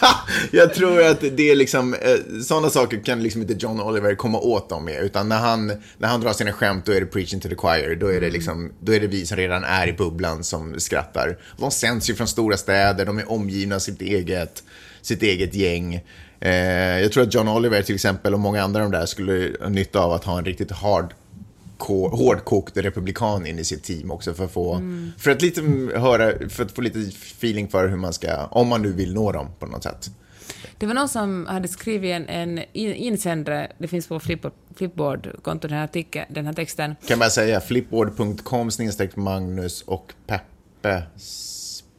[0.51, 4.39] jag tror att det är liksom, eh, sådana saker kan liksom inte John Oliver komma
[4.39, 7.39] åt dem med, utan när han, när han drar sina skämt, då är det preaching
[7.39, 8.33] to the choir, då är det mm.
[8.33, 11.37] liksom, då är det vi som redan är i bubblan som skrattar.
[11.57, 14.63] De sänds ju från stora städer, de är omgivna av sitt eget,
[15.01, 16.01] sitt eget gäng.
[16.45, 19.55] Eh, jag tror att John Oliver till exempel och många andra av de där skulle
[19.61, 21.13] ha nytta av att ha en riktigt hard
[21.87, 25.11] hårdkokt republikan in i sitt team också för att få, mm.
[25.17, 25.61] för att lite
[25.95, 29.31] höra, för att få lite feeling för hur man ska, om man nu vill nå
[29.31, 30.11] dem på något sätt.
[30.77, 34.19] Det var någon som hade skrivit en, en insändare, det finns på
[34.75, 36.95] Flipboard-kontot, den, här artikeln, den här texten.
[37.07, 38.69] Kan man säga flipboard.com
[39.15, 41.03] Magnus och Peppe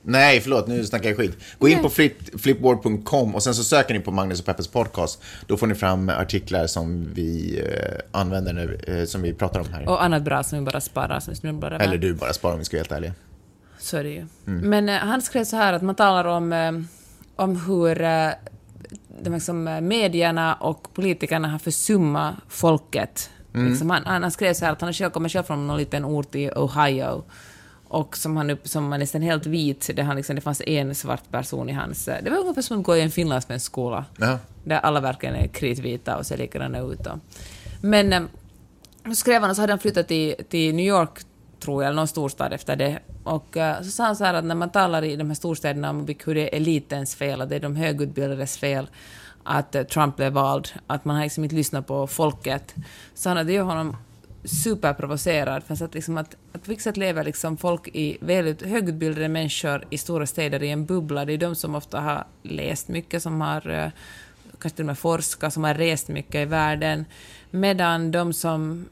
[0.07, 1.39] Nej, förlåt, nu snackar jag skit.
[1.59, 5.23] Gå in på flip, flipboard.com och sen så söker ni på Magnus och Peppes podcast.
[5.47, 9.67] Då får ni fram artiklar som vi eh, använder nu, eh, som vi pratar om
[9.73, 9.89] här.
[9.89, 11.85] Och annat bra som vi bara sparar, som vi snubblar över.
[11.85, 13.13] Eller du bara sparar om vi ska vara helt ärliga.
[13.79, 14.27] Så är det ju.
[14.47, 14.71] Mm.
[14.71, 16.73] Men eh, han skrev så här att man talar om, eh,
[17.37, 18.31] om hur eh,
[19.23, 23.31] de liksom, medierna och politikerna har försummat folket.
[23.55, 23.69] Mm.
[23.69, 26.35] Liksom han, han skrev så här att han själv kommer själv från någon liten ort
[26.35, 27.25] i Ohio
[27.95, 31.31] och som, han som var nästan helt vit, där han liksom, det fanns en svart
[31.31, 32.05] person i hans...
[32.05, 34.39] Det var ungefär som att gå i en finlandssvensk skola, ja.
[34.65, 37.07] där alla verkligen är kritvita och ser likadana ut.
[37.07, 37.19] Och.
[37.81, 38.29] Men äm,
[39.07, 41.19] eh, skrev han och så hade han flyttat till, till New York,
[41.61, 42.99] tror jag, eller någon storstad efter det.
[43.25, 45.91] Och uh, så sa han så här att när man talar i de här storstäderna
[45.91, 48.89] om hur det är elitens fel, att det är de högutbildades fel,
[49.45, 52.75] att uh, Trump blev vald, att man har liksom inte lyssnat på folket,
[53.15, 53.97] så han det gör honom
[54.45, 55.63] superprovocerad.
[55.65, 59.85] För att, liksom att, att på vilket sätt lever liksom folk i väldigt högutbildade människor
[59.91, 61.25] i stora städer i en bubbla.
[61.25, 63.91] Det är de som ofta har läst mycket, som har eh,
[64.59, 67.05] kanske till och med forskat, som har rest mycket i världen.
[67.51, 68.89] Medan de som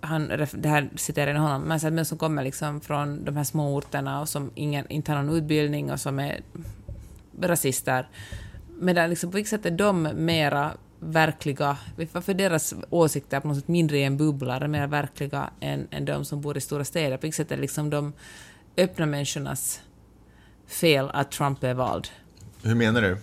[0.00, 3.76] han, det här citerar jag honom, men, men som kommer liksom från de här små
[3.76, 6.40] orterna och som ingen, inte har någon utbildning och som är
[7.40, 8.08] rasister.
[8.80, 11.76] Medan liksom, på vilket sätt är de mera verkliga,
[12.12, 16.04] varför deras åsikter på något sätt mindre i en bubbla, är mer verkliga än, än
[16.04, 17.16] de som bor i stora städer.
[17.16, 18.12] På vilket sätt är det liksom de
[18.76, 19.80] öppna människornas
[20.66, 22.08] fel att Trump är vald?
[22.62, 23.16] Hur menar du?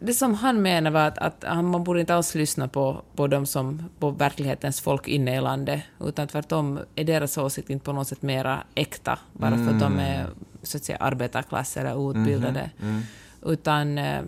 [0.00, 3.46] Det som han menar var att, att man borde inte alls lyssna på, på de
[3.46, 8.08] som, på verklighetens folk inne i landet, utan tvärtom är deras åsikt inte på något
[8.08, 9.98] sätt mera äkta, bara för att de mm.
[9.98, 10.26] är
[10.62, 12.70] så att säga arbetarklass eller utbildade.
[12.80, 12.90] Mm.
[12.90, 13.02] Mm.
[13.42, 14.22] Utan eh,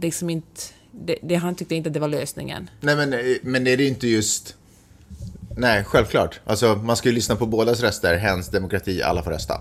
[0.00, 0.60] liksom inte
[0.92, 2.70] det, det, han tyckte inte att det var lösningen.
[2.80, 4.56] Nej, men, eh, men är det inte just...
[5.56, 6.40] Nej, självklart.
[6.44, 9.60] Alltså, man ska ju lyssna på bådas röster, hens demokrati, alla får rösta.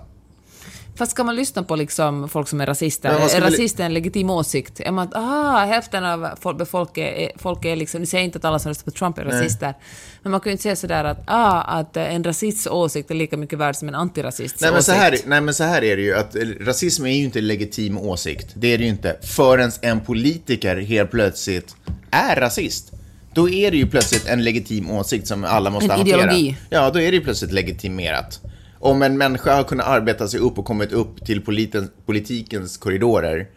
[0.96, 3.10] Fast ska man lyssna på liksom folk som är rasister?
[3.10, 4.80] Är rasister en legitim åsikt?
[4.80, 6.30] Är man att aha, hälften av
[6.66, 8.00] folk är, folk är liksom...
[8.00, 9.76] Nu säger jag inte att alla som röstar på Trump är rasister, Nej.
[10.22, 13.38] men man kan ju inte säga sådär att, ah, att en rasists åsikt är lika
[13.38, 16.04] mycket värd som en antirasists nej, men så här, nej, men så här är det
[16.04, 18.48] ju, att rasism är ju inte en legitim åsikt.
[18.54, 19.18] Det är det ju inte.
[19.22, 21.76] Förrän en politiker helt plötsligt
[22.12, 22.92] är rasist
[23.34, 26.18] då är det ju plötsligt en legitim åsikt som alla måste en hantera.
[26.18, 26.58] Ideologi.
[26.70, 28.40] Ja, då är det ju plötsligt legitimerat
[28.82, 33.48] om en människa har kunnat arbeta sig upp och kommit upp till politen, politikens korridorer,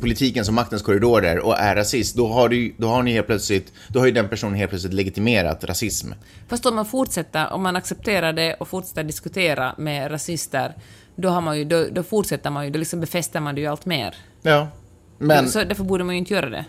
[0.00, 3.72] politikens och maktens korridorer och är rasist, då har, du, då har ni helt plötsligt,
[3.88, 6.12] då har ju den personen helt plötsligt legitimerat rasism.
[6.48, 10.74] Fast om man fortsätter, om man accepterar det och fortsätter diskutera med rasister,
[11.16, 13.66] då, har man ju, då, då fortsätter man ju, då liksom befäster man det ju
[13.66, 14.14] allt mer.
[14.42, 14.68] Ja,
[15.18, 15.48] men...
[15.48, 16.64] Så därför borde man ju inte göra det.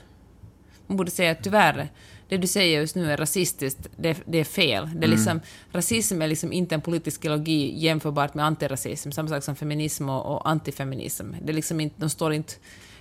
[0.87, 1.89] Man borde säga att tyvärr,
[2.31, 4.83] det du säger just nu är rasistiskt, det, det är fel.
[4.83, 5.09] Det är mm.
[5.09, 5.39] liksom,
[5.71, 10.35] Rasism är liksom inte en politisk ideologi jämförbart med antirasism, samma sak som feminism och,
[10.35, 11.25] och antifeminism.
[11.41, 12.53] Det är liksom inte, de står inte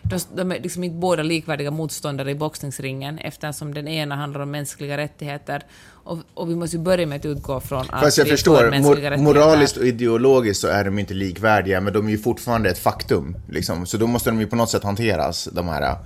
[0.03, 4.51] de, de är liksom inte båda likvärdiga motståndare i boxningsringen eftersom den ena handlar om
[4.51, 5.63] mänskliga rättigheter
[6.05, 8.81] och, och vi måste ju börja med att utgå från att Fast jag vi förstår,
[8.81, 12.79] mor moraliskt och ideologiskt så är de inte likvärdiga men de är ju fortfarande ett
[12.79, 13.37] faktum.
[13.49, 13.87] Liksom.
[13.87, 15.97] Så då måste de ju på något sätt hanteras, de här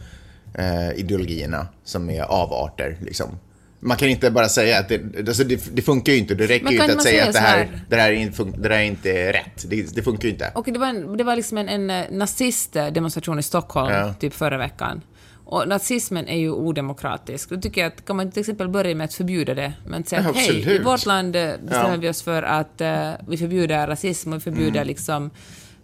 [0.54, 2.96] eh, ideologierna som är avarter.
[3.00, 3.38] Liksom.
[3.80, 6.34] Man kan inte bara säga att det, alltså det, det funkar ju inte.
[6.34, 7.80] Det räcker ju inte att säga säga att det här, här?
[7.88, 9.64] det, här är, fun- det där är inte rätt.
[9.70, 10.52] Det, det funkar ju inte.
[10.54, 14.14] Och det var, en, det var liksom en, en eh, nazistdemonstration i Stockholm Ja.
[14.14, 15.00] typ förra veckan.
[15.46, 17.50] Och nazismen är ju odemokratisk.
[17.50, 19.72] Då tycker jag att kan man till exempel börja med att förbjuda det.
[19.86, 21.96] Men säga att hej, i vårt land eh, bestämmer Ja.
[21.96, 24.86] vi oss för att eh, vi förbjuder rasism och vi förbjuder Mm.
[24.86, 25.30] liksom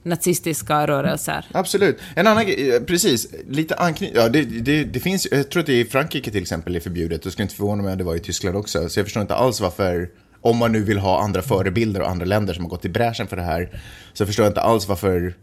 [0.02, 1.46] nazistiska rörelser.
[1.52, 1.98] Absolut.
[2.16, 4.22] En annan grej, eh, precis, lite anknytning.
[4.22, 7.22] Ja, det, det, det finns, jag tror att det i Frankrike till exempel är förbjudet.
[7.22, 8.88] Det skulle inte förvåna mig om det var i Tyskland också.
[8.88, 10.10] Så jag förstår inte alls varför,
[10.40, 13.26] om man nu vill ha andra förebilder och andra länder som har gått i bräschen
[13.26, 13.80] för det här,
[14.12, 15.34] så förstår jag inte alls varför,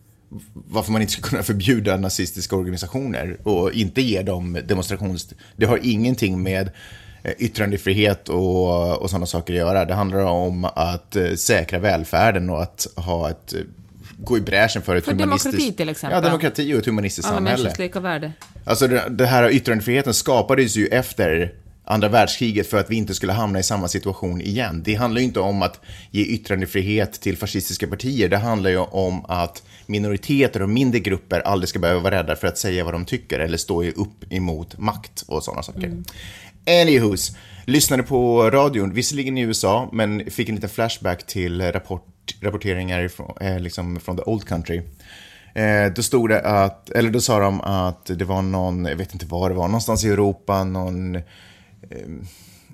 [0.53, 5.33] varför man inte ska kunna förbjuda nazistiska organisationer och inte ge dem demonstrations...
[5.55, 6.69] Det har ingenting med
[7.23, 9.85] eh, yttrandefrihet och, och sådana saker att göra.
[9.85, 13.53] Det handlar om att eh, säkra välfärden och att ha ett
[14.17, 15.51] gå i bräschen för ett För humanistiskt...
[15.51, 16.23] demokrati till exempel.
[16.23, 17.57] Ja, demokrati och ett humanistiskt Alla samhälle.
[17.57, 18.31] människors lika värde.
[18.65, 21.53] Alltså det, här yttrandefriheten skapades ju efter
[21.85, 24.81] andra världskriget för att vi inte skulle hamna i samma situation igen.
[24.85, 25.79] Det handlar ju inte om att
[26.11, 28.29] ge yttrandefrihet till fascistiska partier.
[28.29, 32.47] Det handlar ju om att minoriteter och mindre grupper aldrig ska behöva vara rädda för
[32.47, 35.91] att säga vad de tycker eller stå upp emot makt och sådana saker.
[36.81, 42.05] Anywhos, lyssnade på radion, visserligen i USA, men fick en liten flashback till rapport,
[42.41, 44.81] rapporteringar ifrån, eh, liksom från the old country.
[45.55, 49.13] Eh, då stod det att, eller då sa de att det var någon, jag vet
[49.13, 51.17] inte var det var, någonstans i Europa, någon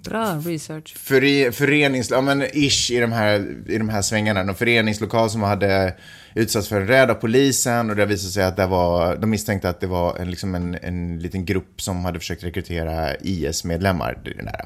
[0.04, 0.98] Bra research.
[0.98, 5.42] före, förenings, ja men ish i de här, i de här svängarna, någon föreningslokal som
[5.44, 5.96] hade
[6.36, 9.70] utsatts för en räd av polisen och det visade sig att det var, de misstänkte
[9.70, 14.18] att det var en, liksom en, en liten grupp som hade försökt rekrytera IS-medlemmar.
[14.26, 14.66] i den där.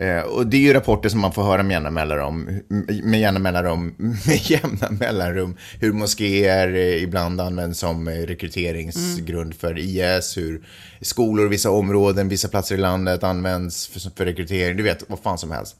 [0.00, 2.62] Eh, och det är ju rapporter som man får höra med jämna mellanrum,
[3.02, 3.94] med jämna mellanrum,
[4.26, 10.62] med jämna mellanrum, hur moskéer eh, ibland används som eh, rekryteringsgrund för IS, hur
[11.00, 15.18] skolor i vissa områden, vissa platser i landet används för, för rekrytering, du vet, vad
[15.18, 15.76] fan som helst.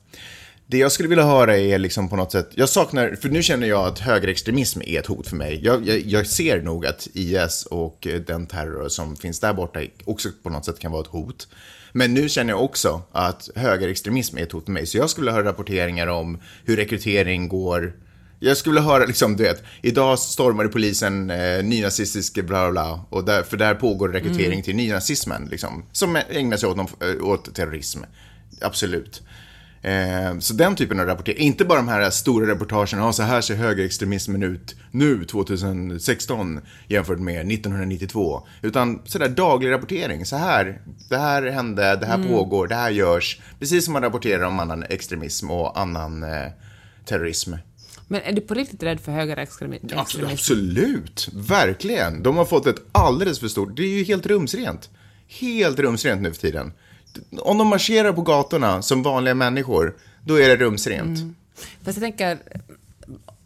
[0.67, 3.67] Det jag skulle vilja höra är liksom på något sätt, jag saknar, för nu känner
[3.67, 5.61] jag att högerextremism är ett hot för mig.
[5.65, 9.81] Jag, jag, jag ser nog att IS och eh, den terror som finns där borta
[10.05, 11.49] också på något sätt kan vara ett hot.
[11.93, 14.87] Men nu känner jag också att högerextremism är ett hot för mig.
[14.87, 17.93] Så jag skulle vilja höra rapporteringar om hur rekrytering går.
[18.39, 23.05] Jag skulle höra, liksom, du vet, idag stormade polisen eh, nynazistisk bla bla bla.
[23.11, 25.85] Och där, för där pågår rekrytering till nynazismen, liksom.
[25.93, 28.01] Som ägnar sig åt, någon, eh, åt terrorism.
[28.61, 29.23] Absolut.
[29.83, 33.41] Eh, så den typen av rapportering, inte bara de här stora reportagen, ja så här
[33.41, 38.47] ser högerextremismen ut nu 2016 jämfört med 1992.
[38.63, 43.41] Utan sådär daglig rapportering, så här, det här hände, det här pågår, det här görs.
[43.59, 46.49] Precis som man rapporterar om annan extremism och annan eh,
[47.05, 47.55] terrorism.
[48.09, 49.87] Men är du på riktigt rädd för högerextremism?
[49.97, 52.23] Absolut, absolut, verkligen.
[52.23, 54.91] De har fått ett alldeles för stort, det är ju helt rumsrent.
[55.29, 56.73] Helt rumsrent nu för tiden.
[57.39, 61.19] Om de marscherar på gatorna som vanliga människor, då är det rumsrent.
[61.83, 62.39] Fast jag tänker,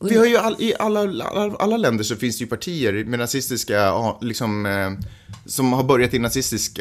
[0.00, 3.18] Vi har ju all, i alla, alla, alla länder så finns det ju partier med
[3.18, 4.92] nazistiska, liksom, eh,
[5.46, 6.80] som har börjat i nazistisk,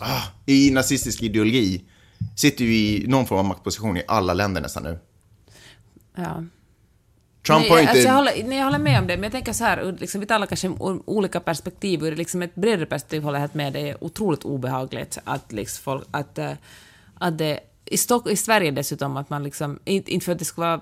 [0.00, 1.84] ah, i nazistisk ideologi.
[2.36, 4.98] Sitter ju i någon form av maktposition i alla länder nästan nu.
[6.16, 6.44] ja.
[7.46, 7.90] Trump nej, har inte...
[7.90, 10.20] alltså jag, håller, nej, jag håller med om det, men jag tänker så här, liksom,
[10.20, 13.72] vi talar kanske om olika perspektiv, ur liksom ett bredare perspektiv håller jag helt med,
[13.72, 16.52] det är otroligt obehagligt att, liksom, folk, att, eh,
[17.18, 20.60] att det, i, Stock, i Sverige dessutom, att man liksom, inte, för att det ska
[20.60, 20.80] vara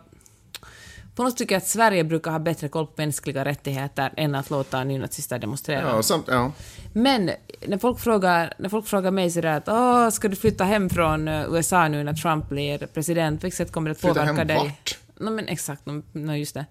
[1.16, 4.35] på något sätt tycker jag att Sverige brukar ha bättre koll på mänskliga rättigheter än
[4.35, 5.88] att låta nynazister demonstrera.
[5.88, 6.53] Ja, samt, ja.
[6.92, 7.31] Men
[7.66, 11.29] när folk frågar, när folk frågar mig sådär att Åh, ska du flytta hem från
[11.29, 14.57] eh, USA nu när Trump blir president, vilket sätt kommer det att påverka dig?
[14.57, 14.99] vart?
[15.20, 16.66] No, men exakt, no, no, just det.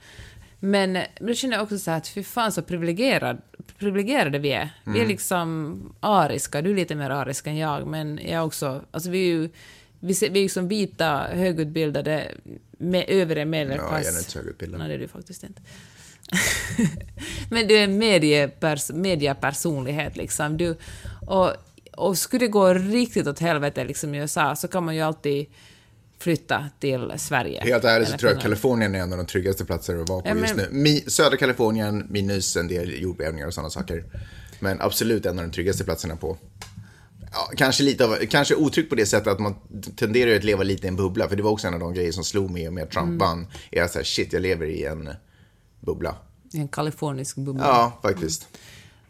[0.60, 3.42] Men, då känner jag också så här att fy fan så privilegierad,
[3.80, 4.70] privilegierade vi är.
[4.84, 5.02] Vi Mm.
[5.02, 9.18] är liksom ariska, du är lite mer arisk än jag, men jag också, alltså vi
[9.20, 9.50] är ju,
[10.00, 12.32] vi, ser, vi är ju som vita, högutbildade,
[12.78, 13.92] med övre medelklass.
[13.92, 14.80] Ja, jag är inte högutbildad.
[14.80, 15.62] Nej, det är du faktiskt inte.
[17.50, 20.58] Men du är en mediepers, mediapersonlighet liksom.
[20.58, 20.78] Du,
[21.28, 21.52] och,
[21.98, 25.46] och skulle det gå riktigt åt helvete liksom i USA så kan man ju alltid
[26.20, 27.62] flytta till Sverige.
[27.64, 28.44] Helt ärligt så tror jag att.
[28.44, 30.80] Kalifornien är en av de tryggaste platser att vara på Ja, just men- nu.
[30.80, 34.04] Mi, södra Kalifornien minus en del jordbävningar och sådana saker.
[34.60, 36.38] Men absolut en av de tryggaste platserna på.
[37.32, 39.56] Ja, kanske lite av, kanske otryggt på det sättet att man
[39.96, 41.30] tenderar att leva lite i en bubbla.
[41.30, 43.18] För det var också en av de grejer som slog mig med Trump Mm.
[43.18, 43.48] vann.
[43.72, 45.10] Är att så här, shit, jag lever i en
[45.80, 46.16] bubbla.
[46.54, 47.64] I en kalifornisk bubbla.
[47.64, 48.48] Ja, faktiskt.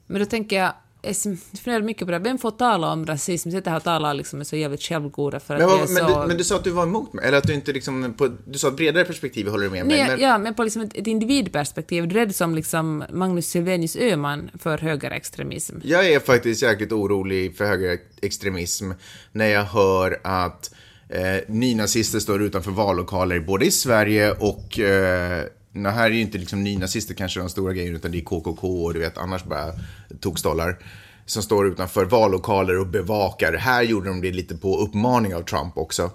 [0.08, 0.74] Men då tänker jag,
[1.06, 1.16] jag
[1.64, 3.52] funderar mycket på det, vem får tala om rasism?
[3.52, 5.90] Sitter här och talar liksom är så jävligt självgoda för att Men, vi är vad,
[5.90, 5.94] så...
[5.94, 8.14] men, du, men du sa att du var emot mig, eller att du inte liksom,
[8.18, 9.98] på, du sa ett bredare perspektiv håller du med mig.
[9.98, 12.08] Nej, men, ja, men på liksom ett, ett individperspektiv.
[12.08, 15.76] Du är rädd som liksom Magnus Silvenius Öhman för högerextremism.
[15.84, 18.92] Jag är faktiskt jäkligt orolig för högerextremism
[19.32, 20.72] när jag hör att
[21.10, 25.44] Eh, nynazister står utanför vallokaler både i Sverige och eh,
[25.84, 28.84] det här är ju inte liksom nynazister kanske de stora grejerna utan det är KKK
[28.84, 29.74] och du vet annars bara
[30.20, 30.78] tokstollar
[31.26, 33.54] som står utanför vallokaler och bevakar.
[33.54, 36.12] Här gjorde de det lite på uppmaning av Trump också.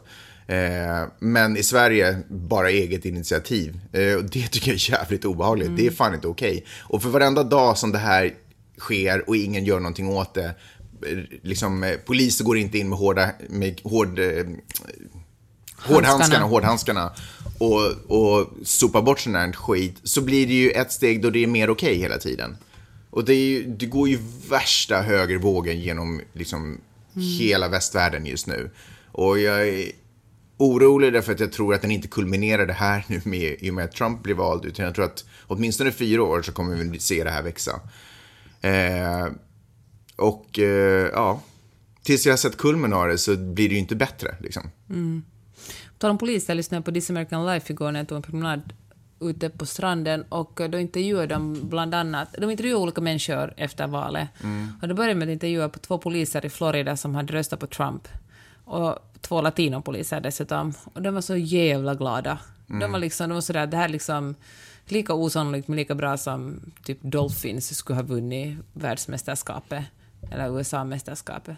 [0.47, 3.81] Eh, men i Sverige, bara eget initiativ.
[3.93, 5.67] Eh, och det tycker jag är jävligt obehagligt.
[5.67, 5.79] Mm.
[5.79, 6.51] Det är fan inte okej.
[6.51, 6.63] Okay.
[6.83, 8.35] Och för varenda dag som det här
[8.79, 10.45] sker och ingen gör någonting åt det.
[10.45, 14.21] Eh, liksom, eh, poliser går inte in med hårda, med hård,
[15.77, 17.13] hårdhandskarna, hårdhandskarna
[17.61, 19.97] och, och sopar bort sån här skit.
[20.03, 22.57] Så blir det ju ett steg då det är mer okej okay hela tiden.
[23.11, 24.19] Och det, ju, det, går ju
[24.51, 26.79] värsta högervågen genom liksom, mm.
[27.15, 28.71] hela västvärlden just nu.
[29.13, 29.93] Och jag är
[30.57, 33.75] orolig därför att jag tror att den inte kulminerar det här nu med, i och
[33.75, 34.65] med att Trump blir vald.
[34.65, 37.81] Utan jag tror att åtminstone fyra år så kommer vi se det här växa.
[38.61, 39.29] Eh,
[40.17, 41.43] och eh, ja,
[42.03, 44.37] tills jag har sett kulmen av det så blir det ju inte bättre.
[44.41, 44.71] Liksom.
[44.91, 45.23] Mm.
[46.01, 48.73] Tal om poliser, jag lyssnade på This American Life igår när jag tog en promenad
[49.21, 54.29] ute på stranden och då intervjuade de bland annat, de intervjuade olika människor efter valet.
[54.43, 54.69] Mm.
[54.83, 57.67] Och då började med att intervjua på två poliser i Florida som hade röstat på
[57.67, 58.09] Trump.
[58.65, 60.75] Och två latinopoliser dessutom.
[60.93, 62.39] Och de var så jävla glada.
[62.69, 62.81] Mm.
[62.81, 64.35] De var liksom, de var sådär, det här är liksom
[64.85, 69.85] lika osannolikt men lika bra som typ Dolphins skulle ha vunnit världsmästerskapet
[70.31, 71.57] eller USA-mästerskapet.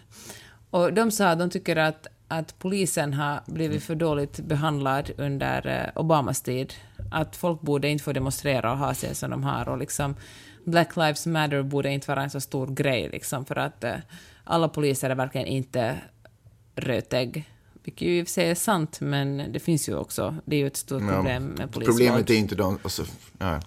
[0.69, 2.07] Och de sa att de tycker att,
[2.39, 6.73] att polisen har blivit för dåligt behandlad under eh, Obamas tid.
[7.11, 9.69] Att folk borde inte få demonstrera och ha sig som de har.
[9.69, 10.15] Och liksom,
[10.65, 13.91] Black Lives Matter borde inte vara en så stor grej, liksom, för att uh,
[14.43, 15.97] alla poliser är verkligen inte
[16.75, 17.49] rötägg.
[17.83, 20.59] Vilket ju i och för sig är sant, men det finns ju också, det är
[20.59, 21.85] ju ett stort problem med polisvåld.
[21.85, 23.05] Problemet är inte de, alltså,
[23.37, 23.61] ja.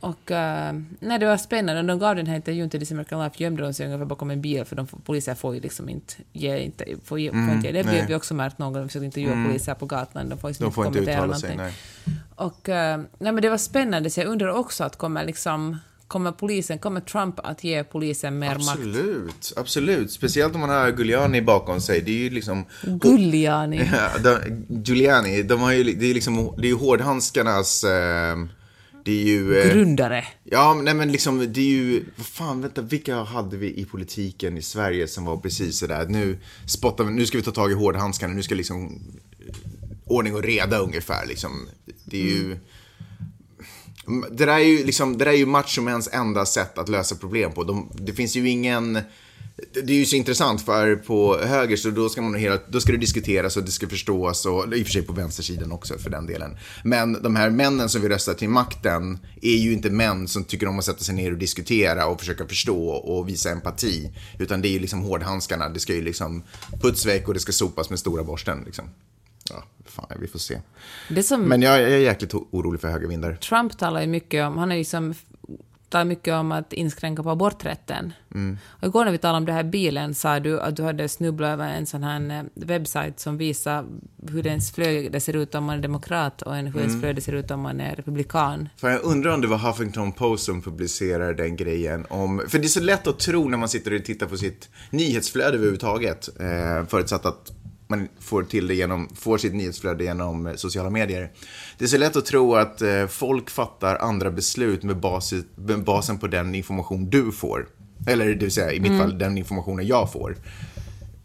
[0.00, 1.82] Och uh, nej, det var spännande.
[1.82, 4.40] De gav den här intervjun till This American Life, gömde de sig ungefär bakom en
[4.40, 7.72] bil, för de poliser får ju liksom inte ge, inte, får, ge, mm, får inte
[7.72, 9.46] Det har vi också märkt någon gång, vi försökte intervjua mm.
[9.46, 11.72] poliser på gatan, de får, liksom de får inte uttala sig, nej.
[12.34, 15.78] Och uh, nej, men det var spännande, så jag undrar också att kommer liksom
[16.10, 18.98] Kommer, polisen, kommer Trump att ge polisen mer absolut, makt?
[18.98, 20.12] Absolut, absolut.
[20.12, 22.00] Speciellt om man har Giuliani bakom sig.
[22.00, 22.64] Det är ju liksom...
[23.02, 23.90] Giuliani?
[23.92, 27.84] Ja, de, Giuliani, de har ju, det är liksom, det är ju hårdhandskarnas...
[27.84, 28.36] Eh,
[29.04, 29.58] det är ju...
[29.58, 30.24] Eh, Grundare.
[30.44, 32.04] Ja, nej men liksom, det är ju...
[32.16, 36.38] Vad fan, vänta, vilka hade vi i politiken i Sverige som var precis sådär, nu
[36.66, 39.02] spottar vi, nu ska vi ta tag i hårdhandskarna, nu ska liksom
[39.46, 39.54] eh,
[40.04, 41.68] ordning och reda ungefär liksom.
[42.04, 42.56] Det är ju...
[44.06, 47.16] Mm, det där är ju, liksom, det där är ju machomäns enda sätt att lösa
[47.16, 47.64] problem på.
[47.64, 48.98] De, det finns ju ingen...
[49.72, 52.92] Det är ju så intressant för på höger så då ska, man hela, då ska
[52.92, 56.10] det diskuteras och det ska förstås och i och för sig på vänstersidan också för
[56.10, 56.56] den delen.
[56.84, 60.68] Men de här männen som vill rösta till makten är ju inte män som tycker
[60.68, 64.10] om att sätta sig ner och diskutera och försöka förstå och visa empati.
[64.38, 66.42] Utan det är ju liksom hårdhandskarna, det ska ju liksom
[66.82, 68.84] putsväck och det ska sopas med stora borsten liksom
[69.50, 70.60] ja, fan, vi får se.
[71.24, 73.34] Som, Men jag, jag är jäkligt orolig för höga vindar.
[73.34, 75.14] Trump talar ju mycket om, han är liksom
[75.90, 78.12] talar mycket om att inskränka på aborträtten.
[78.34, 78.58] Mm.
[78.68, 81.48] Och igår när vi talade om det här bilen sa du att du hade snubblat
[81.48, 83.86] över en sån här eh, webbsajt som visar
[84.28, 87.00] hur ens flöde ser ut om man är demokrat och hur ens mm.
[87.00, 88.68] flöde ser ut om man är republikan.
[88.76, 92.42] För jag undrar om det var Huffington Post som publicerade den grejen om...
[92.48, 95.56] För det är så lätt att tro när man sitter och tittar på sitt nyhetsflöde
[95.56, 97.52] överhuvudtaget, eh, förutsatt att
[97.90, 101.30] man får, till det genom, får sitt nyhetsflöde genom eh, sociala medier.
[101.78, 105.84] Det är så lätt att tro att eh, folk fattar andra beslut med, bas, med
[105.84, 107.68] basen på den information du får.
[108.06, 109.00] Eller det vill säga i mitt mm.
[109.00, 110.36] fall den informationen jag får.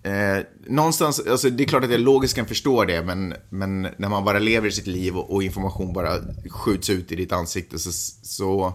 [0.04, 4.10] Eh, någonstans, alltså det är klart att jag logiskt kan förstå det, men, men när
[4.10, 6.12] man bara lever sitt liv och, och information bara
[6.50, 8.74] skjuts ut i ditt ansikte så, så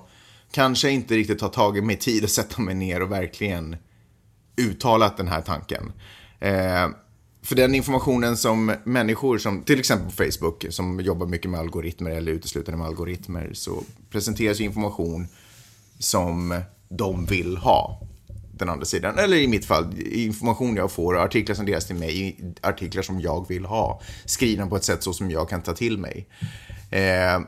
[0.52, 3.76] kanske jag inte riktigt har tagit mig tid att sätta mig ner och verkligen
[4.56, 5.92] uttalat den här tanken.
[6.40, 6.88] Eh,
[7.42, 12.10] för den informationen som människor som, till exempel på Facebook, som jobbar mycket med algoritmer
[12.10, 15.28] eller uteslutande med algoritmer, så presenteras information
[15.98, 18.00] som de vill ha.
[18.52, 22.40] Den andra sidan, eller i mitt fall, information jag får, artiklar som delas till mig,
[22.60, 25.98] artiklar som jag vill ha, skrivna på ett sätt så som jag kan ta till
[25.98, 26.26] mig.
[26.90, 27.40] Eh,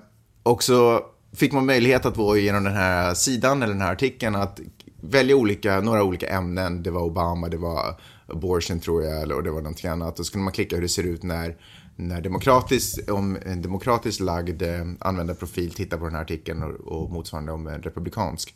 [0.43, 1.01] och så
[1.33, 4.61] fick man möjlighet att gå genom den här sidan eller den här artikeln att
[5.01, 6.83] välja olika, några olika ämnen.
[6.83, 8.01] Det var Obama, det var
[8.33, 10.17] abortion tror jag, eller, och det var någonting annat.
[10.17, 11.57] Då skulle man klicka hur det ser ut när,
[11.97, 17.11] när demokratiskt, om en demokratiskt lagd eh, användarprofil tittar på den här artikeln och, och
[17.11, 18.55] motsvarande om en republikansk.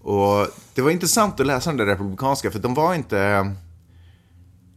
[0.00, 3.50] Och det var intressant att läsa den där republikanska, för de var inte...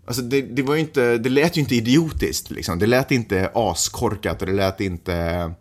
[0.06, 2.80] Alltså det, det var inte, det lät ju inte idiotiskt liksom.
[2.80, 5.52] Det lät inte askorkat och det lät inte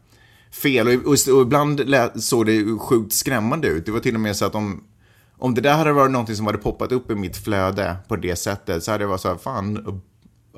[0.50, 0.88] fel.
[0.88, 3.86] Och, och, och ibland lät, såg det sjukt skrämmande ut.
[3.86, 4.84] Det var till och med så att de
[5.38, 8.36] om det där hade varit någonting som hade poppat upp i mitt flöde på det
[8.36, 10.00] sättet så hade jag varit så här, fan,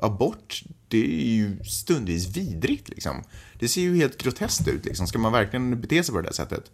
[0.01, 3.23] abort, det är ju stundvis vidrigt liksom.
[3.59, 5.07] Det ser ju helt groteskt ut liksom.
[5.07, 6.71] Ska man verkligen bete sig på det där sättet?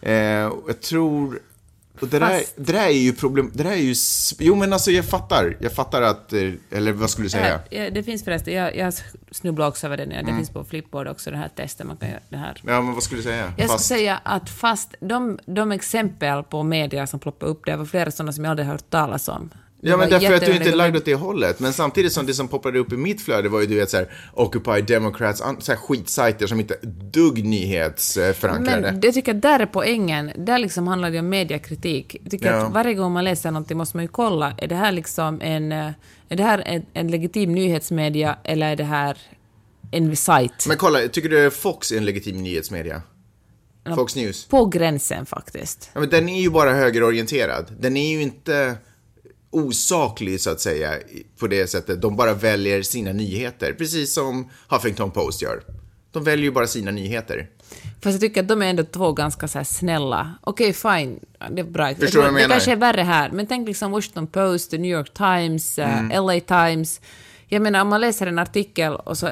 [0.00, 0.14] Eh,
[0.66, 1.40] jag tror
[2.00, 3.94] och det, där, det där är ju problem, det där är ju,
[4.38, 7.60] jo men alltså jag fattar, jag fattar att, eh, eller vad skulle du säga?
[7.70, 8.94] Ja, det finns förresten, jag, jag
[9.30, 10.36] snubblade också över det nu, det mm.
[10.36, 12.60] finns på Flipboard också det här testet, man kan göra det här.
[12.66, 13.52] Ja men vad skulle du säga?
[13.56, 13.84] Jag fast...
[13.84, 18.10] skulle säga att fast de, de exempel på media som ploppar upp, det var flera
[18.10, 19.50] sådana som jag aldrig hört talas om.
[19.86, 21.60] Ja, men därför att du inte är lagd åt det hållet.
[21.60, 23.96] Men samtidigt som det som poppade upp i mitt flöde var ju du vet så
[23.96, 26.76] här, Occupy Democrats, så här skitsajter som inte
[27.12, 28.92] dugg nyhetsförankrade.
[28.92, 32.16] Men jag tycker där är poängen, där liksom handlar det om mediekritik.
[32.22, 32.66] Jag tycker ja.
[32.66, 35.72] att varje gång man läser någonting måste man ju kolla, är det här liksom en,
[35.72, 35.94] är
[36.28, 39.18] det här en, en legitim nyhetsmedia eller är det här
[39.90, 40.64] en sajt?
[40.68, 43.02] Men kolla, tycker du Fox är en legitim nyhetsmedia?
[43.94, 44.46] Fox News?
[44.46, 45.90] På gränsen faktiskt.
[45.92, 47.72] Ja, men den är ju bara högerorienterad.
[47.80, 48.76] Den är ju inte
[49.54, 50.98] osaklig så att säga
[51.38, 52.02] på det sättet.
[52.02, 55.62] De bara väljer sina nyheter, precis som Huffington Post gör.
[56.12, 57.48] De väljer ju bara sina nyheter.
[58.02, 60.34] Fast jag tycker att de är ändå två ganska så snälla.
[60.40, 61.94] Okej, okay, fine, det är bra.
[61.94, 62.48] Förstår vad jag menar?
[62.48, 66.24] Det kanske är värre här, men tänk liksom Washington Post, New York Times, eh, mm.
[66.24, 67.00] LA Times.
[67.48, 69.30] Jag menar, om man läser en artikel och så,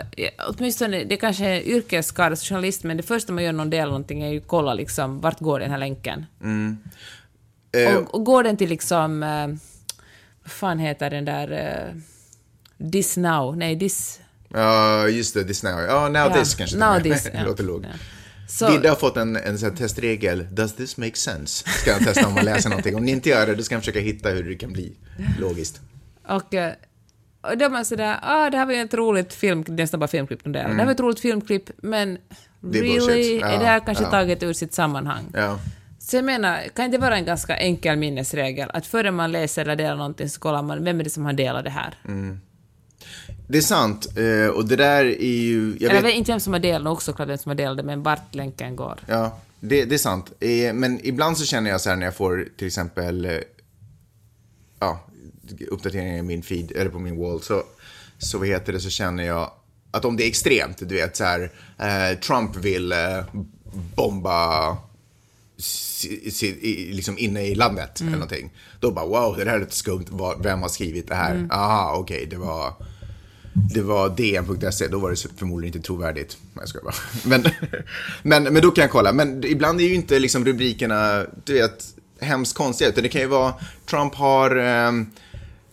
[0.48, 4.32] åtminstone, det kanske är yrkesskadad journalist, men det första man gör någon del någonting är
[4.32, 6.26] ju att kolla liksom, vart går den här länken?
[6.42, 6.78] Mm.
[7.96, 9.22] Och, och, går den till liksom...
[10.44, 11.52] Fan heter den där...
[11.52, 13.56] Uh, this now?
[13.56, 14.20] Nej, this...
[14.48, 15.80] Ja, uh, just det, this now.
[15.80, 16.76] Ja, now ja, this kanske.
[16.76, 17.44] Now this, ja.
[17.44, 17.84] låter lågt.
[17.84, 17.98] Ja.
[18.48, 18.70] Så...
[18.70, 21.68] Didde har fått en, en sån testregel, does this make sense?
[21.68, 22.96] Ska han testa om man läser någonting.
[22.96, 24.96] Om ni inte gör det, då ska han försöka hitta hur det kan bli
[25.40, 25.80] logiskt.
[26.28, 26.72] Och, eh,
[27.40, 30.08] och då är man sådär, ah, det här var ju ett roligt film, nästan bara
[30.08, 30.52] filmklipp mm.
[30.52, 32.18] det här var ett roligt filmklipp, men
[32.60, 34.10] det är really, ja, är det här kanske ja.
[34.10, 35.24] taget ur sitt sammanhang?
[35.32, 35.58] Ja.
[36.12, 39.76] Så jag menar, kan det vara en ganska enkel minnesregel att före man läser eller
[39.76, 41.98] delar någonting så kollar man vem är det som har delat det här?
[42.08, 42.40] Mm.
[43.48, 45.76] Det är sant, eh, och det där är ju...
[45.80, 46.14] Jag eller vet...
[46.14, 48.76] inte vem som har delat, också klart vem som har delat det, men vart länken
[48.76, 49.00] går.
[49.06, 50.32] Ja, det, det är sant.
[50.40, 53.32] Eh, men ibland så känner jag så här när jag får till exempel eh,
[54.78, 55.00] ja,
[55.70, 57.62] uppdateringar i min feed, eller på min wall, så,
[58.18, 59.50] så vad heter det, så känner jag
[59.90, 62.94] att om det är extremt, du vet så här, Trump vill
[63.96, 64.76] bomba
[66.92, 68.12] liksom inne i landet mm.
[68.12, 68.52] eller någonting.
[68.80, 70.06] Då bara wow, det här är lite skumt.
[70.42, 71.34] Vem har skrivit det här?
[71.34, 71.50] Mm.
[71.50, 72.74] Aha, okej, okay, det var
[73.52, 76.36] det var dn.se, då var det förmodligen inte trovärdigt.
[76.54, 76.94] Jag ska bara.
[77.24, 77.44] Men,
[78.22, 79.12] men, men då kan jag kolla.
[79.12, 81.84] Men ibland är ju inte liksom rubrikerna, du vet,
[82.20, 82.90] hemskt konstiga.
[82.90, 83.54] Utan det kan ju vara,
[83.90, 84.92] Trump har, eh,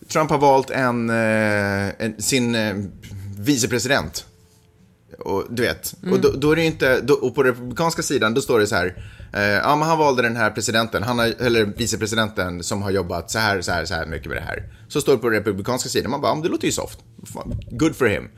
[0.08, 2.74] Trump har valt en, eh, en sin eh,
[3.38, 4.24] vicepresident.
[5.18, 6.14] Och, du vet, mm.
[6.14, 8.74] och då, då, är det inte, då, och på republikanska sidan då står det så
[8.74, 12.90] här, Eh, ja, men han valde den här presidenten, han har, eller vicepresidenten som har
[12.90, 14.64] jobbat så här, så här, så här mycket med det här.
[14.88, 16.98] Så står det på republikanska sidan, man bara, det låter ju soft.
[17.70, 18.28] Good for him.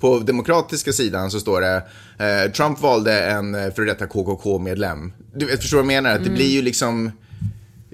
[0.00, 1.82] På demokratiska sidan så står det,
[2.18, 5.12] eh, Trump valde en eh, före detta KKK-medlem.
[5.34, 6.10] Du vet, förstår vad jag menar?
[6.10, 6.24] Mm.
[6.24, 7.10] Det blir ju liksom,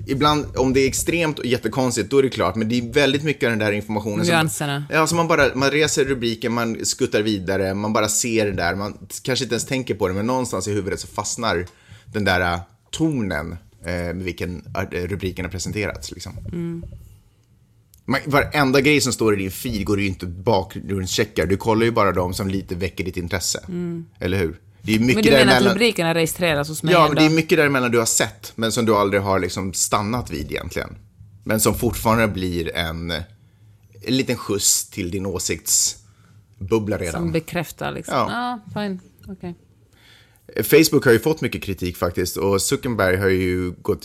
[0.06, 3.22] ibland, om det är extremt och jättekonstigt, då är det klart, men det är väldigt
[3.22, 4.84] mycket av den där informationen Nyanserna.
[4.88, 8.52] Som, ja, så man bara, man reser rubriken, man skuttar vidare, man bara ser det
[8.52, 11.66] där, man kanske inte ens tänker på det, men någonstans i huvudet så fastnar
[12.12, 12.60] den där äh,
[12.90, 13.52] tonen
[13.84, 16.12] eh, med vilken äh, rubriken har presenterats.
[16.12, 16.32] Liksom.
[16.52, 16.84] Mm.
[18.04, 21.46] Man, varenda grej som står i din feed går ju inte bakgrundscheckar.
[21.46, 23.64] Du kollar ju bara de som lite väcker ditt intresse.
[23.68, 24.06] Mm.
[24.18, 24.60] Eller hur?
[24.82, 25.68] Det är mycket men du menar däremellan...
[25.68, 26.92] att rubrikerna registreras hos mig?
[26.92, 29.72] Ja, men det är mycket däremellan du har sett, men som du aldrig har liksom
[29.72, 30.96] stannat vid egentligen.
[31.44, 33.22] Men som fortfarande blir en, en
[34.16, 37.20] liten skjuts till din åsiktsbubbla redan.
[37.20, 38.14] Som bekräftar liksom?
[38.14, 39.00] Ja, ah, fine.
[39.28, 39.54] Okay.
[40.56, 44.02] Facebook har ju fått mycket kritik faktiskt och Zuckerberg har ju gått...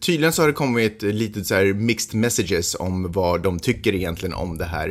[0.00, 4.34] Tydligen så har det kommit lite så här mixed messages om vad de tycker egentligen
[4.34, 4.88] om det här.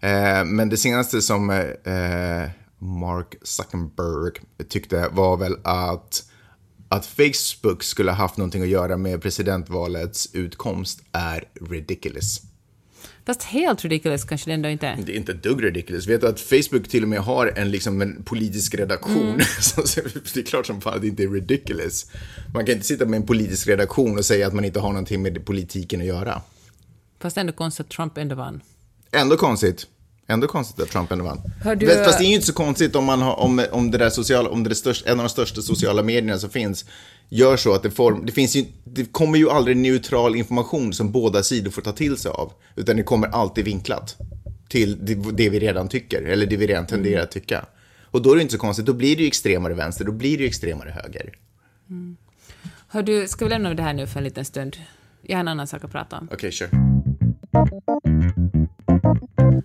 [0.00, 4.32] Eh, men det senaste som eh, Mark Zuckerberg
[4.68, 6.24] tyckte var väl att,
[6.88, 12.49] att Facebook skulle ha haft någonting att göra med presidentvalets utkomst är ridiculous.
[13.26, 14.96] Fast helt ridiculous kanske det ändå inte är.
[14.96, 16.06] Det är inte ett dugg ridiculous.
[16.06, 19.22] Vet du att Facebook till och med har en, liksom, en politisk redaktion?
[19.22, 19.36] Mm.
[20.34, 22.06] det är klart som fan att det inte är ridiculous.
[22.54, 25.22] Man kan inte sitta med en politisk redaktion och säga att man inte har någonting
[25.22, 26.42] med politiken att göra.
[27.20, 28.62] Fast ändå konstigt att Trump ändå vann.
[29.12, 29.86] Ändå konstigt.
[30.30, 31.40] Ändå konstigt att Trump ändå vann.
[31.78, 31.86] Du...
[31.86, 34.48] Fast det är ju inte så konstigt om, man har, om, om det där sociala,
[34.48, 36.84] om det är största, en av de största sociala medierna som finns
[37.28, 41.12] gör så att det, form, det, finns ju, det kommer ju aldrig neutral information som
[41.12, 42.52] båda sidor får ta till sig av.
[42.76, 44.16] Utan det kommer alltid vinklat
[44.68, 47.64] till det, det vi redan tycker, eller det vi redan tenderar att tycka.
[48.04, 50.36] Och då är det inte så konstigt, då blir det ju extremare vänster, då blir
[50.36, 51.32] det ju extremare höger.
[51.90, 52.16] Mm.
[52.88, 54.76] Hör du, ska vi lämna det här nu för en liten stund?
[55.22, 56.28] Jag har en annan sak att prata om.
[56.32, 56.70] Okej, okay, sure.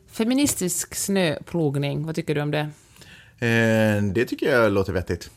[0.08, 2.70] Feministisk snöplogning, vad tycker du om det?
[3.40, 5.30] Eh, det tycker jag låter vettigt.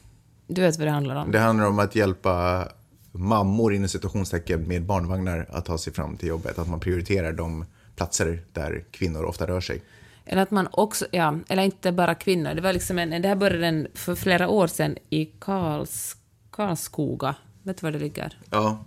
[0.46, 1.32] Du vet vad det handlar om?
[1.32, 2.68] Det handlar om att hjälpa
[3.12, 6.59] mammor inom situationstecken med barnvagnar att ta sig fram till jobbet.
[6.59, 7.64] Att man prioriterar de
[7.96, 9.82] platser där kvinnor ofta rör sig.
[10.24, 12.54] Eller att man också, ja, eller inte bara kvinnor.
[12.54, 16.16] Det var liksom en, det här började en, för flera år sedan i Karls,
[16.50, 17.34] Karlskoga.
[17.62, 18.38] Vet du var det ligger?
[18.50, 18.84] Ja.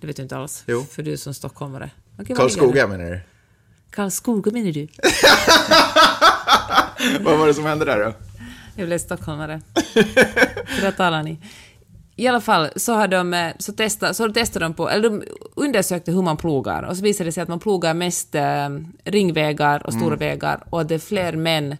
[0.00, 0.64] Det vet du inte alls.
[0.66, 0.82] Jo.
[0.90, 1.90] För du är som stockholmare.
[2.18, 3.20] Okej, Karlskoga menar du?
[3.90, 4.88] Karlskoga menar du?
[7.24, 8.12] Vad var det som hände där då?
[8.76, 9.60] Jag blev stockholmare.
[10.66, 11.38] För det talar ni.
[12.16, 15.22] I alla fall så, har de, eh, så, testa, så testade de på, eller de
[15.54, 18.68] undersökte hur man plogar och så visade det sig att man plogar mest eh,
[19.04, 21.76] ringvägar och stora vägar och att det är fler män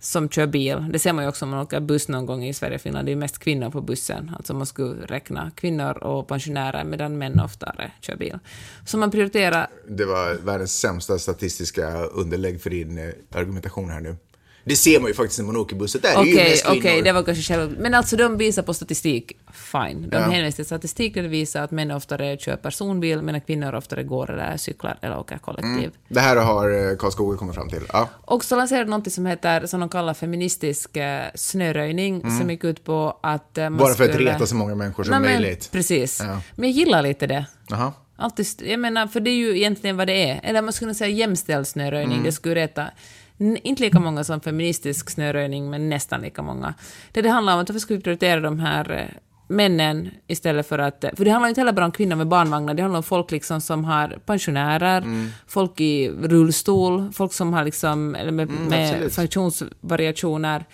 [0.00, 0.84] som kör bil.
[0.90, 3.06] Det ser man ju också om man åker buss någon gång i Sverige och Finland.
[3.06, 4.30] Det är mest kvinnor på bussen.
[4.36, 8.38] Alltså man skulle räkna kvinnor och pensionärer medan män oftare kör bil.
[8.86, 14.16] Så man prioriterar Det var världens sämsta statistiska underlägg för din eh, argumentation här nu.
[14.64, 16.00] Det ser man ju faktiskt när man åker bussen.
[16.00, 17.04] Där är ju Okej, mest okej, kvinnor.
[17.04, 17.76] det var kanske själv...
[17.78, 20.08] Men alltså de visar på statistik, fine.
[20.10, 20.22] De Ja.
[20.22, 24.30] hänvisar till statistik där det visar att män oftare kör personbil medan kvinnor oftare går
[24.30, 25.90] eller cyklar eller åker kollektiv.
[26.08, 27.82] Det här har eh, Karlskoga kommit fram till.
[27.92, 28.08] Ja.
[28.24, 32.64] Och så lanserade de något som heter, som de kallar feministisk eh, snöröjning, som gick
[32.64, 33.78] ut på att eh, man Mm.
[33.78, 34.32] Bara för att skulle...
[34.34, 35.72] reta så många människor som Nej, men möjligt.
[35.72, 36.20] Precis.
[36.24, 36.40] Ja.
[36.56, 37.46] Men jag gillar lite det.
[37.68, 37.92] Jaha.
[38.16, 40.40] Alltid, jag menar, för det är ju egentligen vad det är.
[40.42, 42.24] Eller man skulle säga jämställd snöröjning, Mm.
[42.24, 42.86] det skulle reta
[43.38, 46.74] inte lika många som feministisk snöröjning, men nästan lika många.
[47.12, 49.16] Det det handlar om att varför ska vi prioritera de här eh,
[49.46, 51.04] männen istället för att...
[51.16, 53.60] För det handlar inte heller bara om kvinnor med barnvagnar, det handlar om folk liksom
[53.60, 55.28] som har pensionärer, Mm.
[55.46, 59.14] folk i rullstol, folk som har liksom, eller med, med Mm, absolut.
[59.14, 60.64] funktionsvariationer,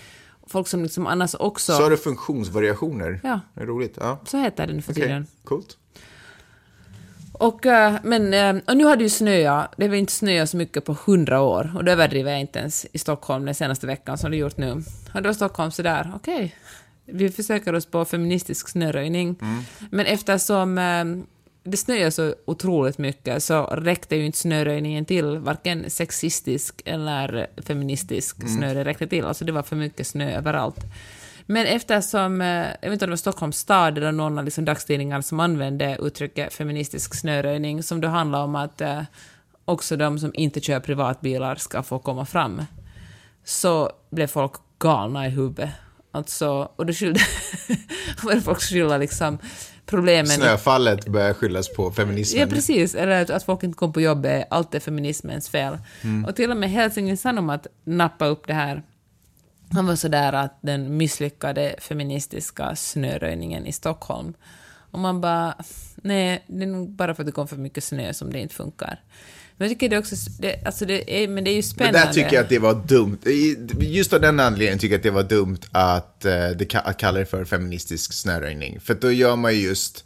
[0.46, 1.72] folk som liksom annars också...
[1.72, 3.20] Så har du funktionsvariationer?
[3.22, 3.40] Ja.
[3.54, 3.96] Det är roligt.
[4.00, 4.20] Ja.
[4.24, 5.26] Så heter det nu för Okej, tiden.
[5.44, 5.78] coolt.
[7.32, 10.56] Och, eh, men, eh, och nu har det ju snöat, det har inte snöat så
[10.56, 14.18] mycket på hundra år, och det överdriver jag inte ens i Stockholm den senaste veckan
[14.18, 14.70] som det gjort nu.
[15.14, 16.54] Och då var Stockholm sådär, okej,
[17.06, 19.36] vi försöker oss på feministisk snöröjning.
[19.90, 21.04] Men eftersom eh,
[21.64, 28.48] det snöar så otroligt mycket så räckte ju inte snöröjningen till, varken sexistisk eller feministisk
[28.48, 30.84] snö, det räckte till, alltså det var för mycket snö överallt.
[31.46, 32.46] Men eftersom, eh,
[32.80, 35.96] jag vet inte om det var Stockholms stad eller någon av liksom dagstidningar som använde
[36.00, 39.02] uttrycket feministisk snöröjning, som då handlar om att eh,
[39.64, 42.62] också de som inte kör privatbilar ska få komma fram,
[43.44, 45.70] så blev folk galna i huvudet.
[46.12, 47.20] Alltså, och då skyllde
[48.44, 49.38] folk skylla liksom
[49.86, 50.26] problemen...
[50.26, 52.40] Snöfallet börjar skyllas på feminismen.
[52.40, 52.94] Ja, precis.
[52.94, 55.78] Eller att, att folk inte kom på jobbet, allt är feminismens fel.
[56.26, 58.82] Och till och med Helsingin Sanomat nappade upp det här.
[59.70, 64.34] Han var sådär att den misslyckade feministiska snöröjningen i Stockholm.
[64.90, 65.54] Och man bara,
[65.96, 68.54] nej, det är nog bara för att det kom för mycket snö som det inte
[68.54, 69.00] funkar.
[69.56, 71.98] Men jag tycker det också, det, alltså det är, men det är ju Men spännande.
[71.98, 73.18] där tycker jag att det var dumt.
[73.80, 77.18] Just av den anledningen tycker jag att det var dumt att, det, ka- att kalla
[77.18, 78.80] det för feministisk snöröjning.
[78.80, 80.04] För då gör man ju just,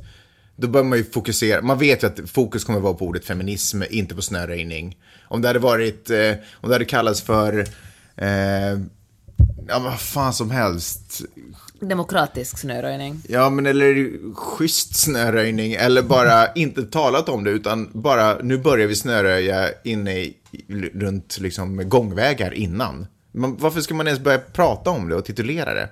[0.57, 3.83] då bör man ju fokusera, man vet ju att fokus kommer vara på ordet feminism,
[3.91, 4.97] inte på snöröjning.
[5.29, 7.59] Om det hade varit, eh, om det hade kallats för,
[8.17, 8.29] eh,
[9.69, 11.23] ja men vad fan som helst.
[11.81, 13.23] Demokratisk snöröjning.
[13.29, 18.87] Ja, men eller schysst snöröjning, eller bara inte talat om det, utan bara nu börjar
[18.87, 20.37] vi snöröja inne i,
[20.95, 23.07] runt liksom gångvägar innan.
[23.33, 25.89] Man, varför ska man ens börja prata om det och titulera det?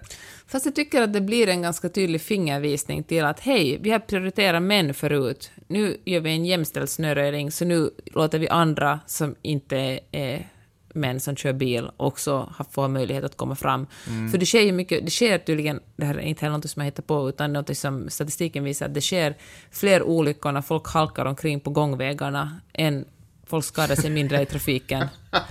[0.47, 3.99] Fast jag tycker att det blir en ganska tydlig fingervisning till att hej, vi har
[3.99, 5.51] prioriterat män förut.
[5.69, 10.49] Nu gör vi en jämställd snöröjning, så nu låter vi andra som inte är
[10.95, 13.87] män som kör bil också ha- få möjlighet att komma fram.
[14.31, 16.81] För det sker ju mycket, det sker tydligen, det här är inte heller något som
[16.81, 19.37] jag hittar på, utan något som statistiken visar att det sker
[19.71, 23.05] fler olyckor när folk halkar omkring på gångvägarna än
[23.47, 25.07] folk skadar sig mindre i trafiken.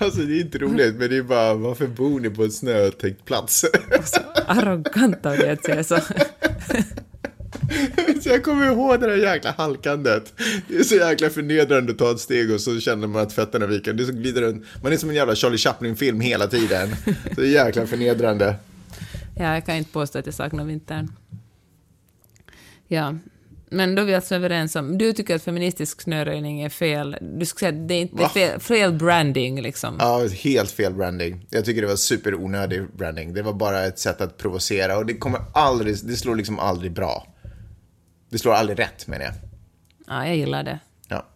[0.00, 3.24] Alltså det är inte roligt, men det är bara, varför bor ni på en snötäckt
[3.24, 3.64] plats?
[4.46, 5.98] Arrogant av dig att säga så.
[8.22, 10.32] Så jag kommer ihåg det där jäkla halkandet.
[10.68, 13.66] Det är så jäkla förnedrande att ta ett steg och så känner man att fötterna
[13.66, 13.92] viker.
[13.92, 14.64] Det är så glider runt.
[14.82, 16.96] Man är som en jävla Charlie Chaplin-film hela tiden.
[17.34, 18.54] Så det är jäkla förnedrande.
[19.36, 21.12] Ja, jag kan inte påstå att jag saknar vintern.
[22.88, 23.14] Ja,
[23.70, 24.98] men då är vi alltså överens om...
[24.98, 27.16] Du tycker att feministisk snöröjning är fel.
[27.20, 28.28] Du skulle säga att det är inte Va?
[28.28, 29.96] fel, fel branding, liksom.
[29.98, 31.46] Ja, helt fel branding.
[31.50, 33.34] Jag tycker det var superonödig branding.
[33.34, 36.92] Det var bara ett sätt att provocera och det kommer aldrig, det slår liksom aldrig
[36.92, 37.26] bra.
[38.28, 39.34] Det slår aldrig rätt menar jag.
[40.06, 40.78] Ja, jag gillar det.
[41.08, 41.26] Ja.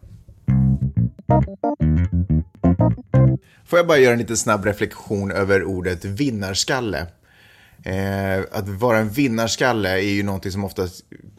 [3.65, 7.07] Får jag bara göra en liten snabb reflektion över ordet vinnarskalle.
[7.85, 10.89] Eh, att vara en vinnarskalle är ju någonting som ofta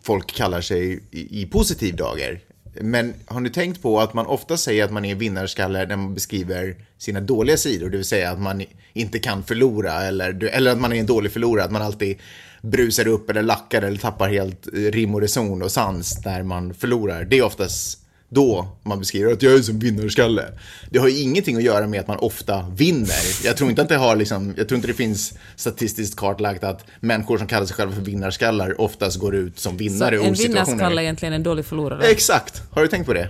[0.04, 2.40] folk kallar sig i, i positiv dager.
[2.82, 6.14] Men har ni tänkt på att man ofta säger att man är vinnarskalle när man
[6.14, 10.80] beskriver sina dåliga sidor, det vill säga att man inte kan förlora eller, eller att
[10.80, 12.18] man är en dålig förlorare, att man alltid
[12.64, 17.24] brusar upp eller lackar eller tappar helt rim och reson och sans när man förlorar.
[17.24, 18.00] Det är oftast
[18.30, 20.44] då man beskriver att jag är som vinnarskalle.
[20.90, 23.46] Det har ju ingenting att göra med att man ofta vinner.
[23.46, 26.86] Jag tror inte att det har liksom, jag tror inte det finns statistiskt kartlagt att
[27.00, 31.02] människor som kallar sig själva för vinnarskallar oftast går ut som vinnare Så en vinnarskalle
[31.02, 32.04] är egentligen en dålig förlorare?
[32.04, 32.64] Exakt!
[32.72, 33.30] Har du tänkt på det?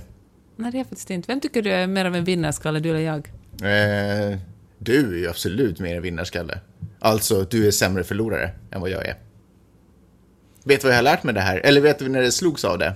[0.56, 1.32] Nej, det är jag faktiskt inte.
[1.32, 3.28] Vem tycker du är mer av en vinnarskalle, du eller jag?
[3.62, 4.38] Eh,
[4.80, 6.60] du är ju absolut mer en vinnarskalle.
[7.04, 9.16] Alltså, du är sämre förlorare än vad jag är.
[10.64, 11.58] Vet du vad jag har lärt mig det här?
[11.58, 12.94] Eller vet du när det slogs av det?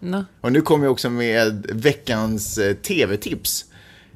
[0.00, 0.24] No.
[0.40, 3.64] Och nu kommer jag också med veckans eh, tv-tips.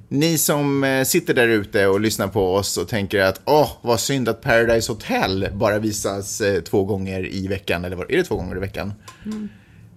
[0.08, 4.00] Ni som eh, sitter där ute och lyssnar på oss och tänker att åh, vad
[4.00, 8.24] synd att Paradise Hotel bara visas eh, två gånger i veckan, eller vad, är det
[8.24, 8.92] två gånger i veckan?
[9.24, 9.48] Mm.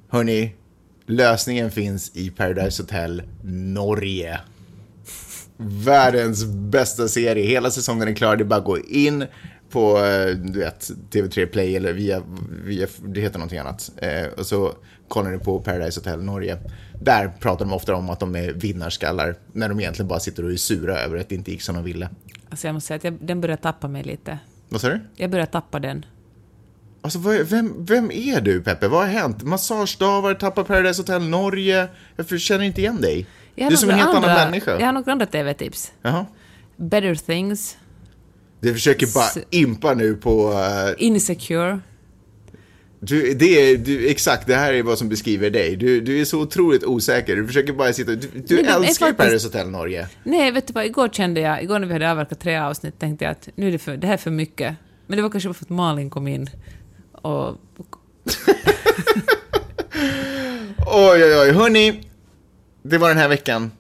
[0.10, 0.56] Hörni,
[1.06, 4.40] lösningen finns i Paradise Hotel Norge.
[5.64, 9.26] Världens bästa serie, hela säsongen är klar, det är bara att gå in
[9.70, 12.24] på, eh, du vet, TV3 Play eller via,
[12.66, 13.91] via det heter någonting annat.
[13.97, 14.74] Eh, och så
[15.07, 16.57] kollar ni på Paradise Hotel Norge.
[17.01, 20.51] Där pratar de ofta om att de är vinnarskallar, när de egentligen bara sitter och
[20.51, 22.09] är sura över att det inte gick som de ville.
[22.49, 24.39] Alltså jag måste säga att jag, den börjar tappa mig lite.
[24.70, 24.99] Vad sa du?
[25.16, 26.05] Jag börjar tappa den.
[27.01, 28.88] Alltså, vem, vem är du, Peppe?
[28.88, 29.43] Vad har hänt?
[29.43, 31.88] Massagestavar, tappar Paradise Hotel Norge.
[32.16, 33.28] Jag känner inte igen dig.
[33.56, 34.80] Du är som en helt andra, annan människa.
[34.80, 35.91] Jag har några andra TV-tips.
[36.02, 36.26] Jaha.
[36.78, 37.78] Better Things.
[38.60, 40.52] Du försöker bara S- impa nu på...
[40.54, 41.80] eh, Insecure.
[42.99, 45.76] Du, det är, du, exakt, det här är vad som beskriver dig.
[45.76, 47.36] Du, du är så otroligt osäker.
[47.36, 48.12] Du försöker bara sitta...
[48.12, 50.08] Du, du är älskar faktiskt- Paradise Hotel Norge.
[50.24, 50.86] Nej, vet du vad?
[50.86, 53.72] Igår kände jag, igår när vi hade avverkat tre avsnitt, tänkte jag att nu är
[53.72, 54.76] det, för, det här är för mycket.
[55.08, 56.49] Men det var kanske bara för att Malin kom in
[57.12, 57.56] och...
[60.88, 61.52] Oj, oj, oj.
[61.52, 62.02] Hörni,
[62.82, 63.72] det var den här veckan.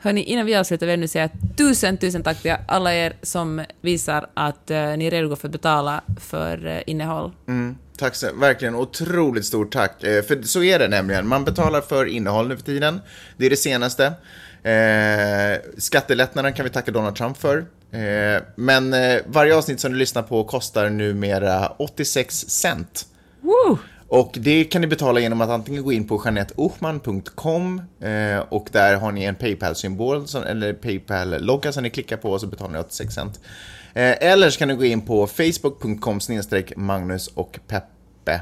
[0.00, 3.64] Hörni, innan vi avslutar vill jag nu säga tusen, tusen tack till alla er som
[3.80, 7.32] visar att eh, ni är redo för att betala för eh, innehåll.
[7.48, 10.02] Mm, tack så verkligen otroligt stort tack.
[10.04, 11.26] Eh, för så är det nämligen.
[11.26, 13.00] Man betalar för innehåll nu för tiden.
[13.36, 14.12] Det är det senaste.
[14.62, 17.58] Eh, skattelättnaden kan vi tacka Donald Trump för.
[17.90, 23.06] Eh, men eh, varje avsnitt som du lyssnar på kostar numera 86 cent.
[23.40, 23.78] Woo!
[24.08, 28.96] Och det kan ni betala genom att antingen gå in på janetteochman.com eh, och där
[28.96, 33.14] har ni en Paypal-symbol eller Paypal-logga som ni klickar på och så betalar ni 86
[33.14, 33.40] cent.
[33.94, 38.40] Eh, eller så kan ni gå in på facebook.com snedstreck Magnus och Peppe.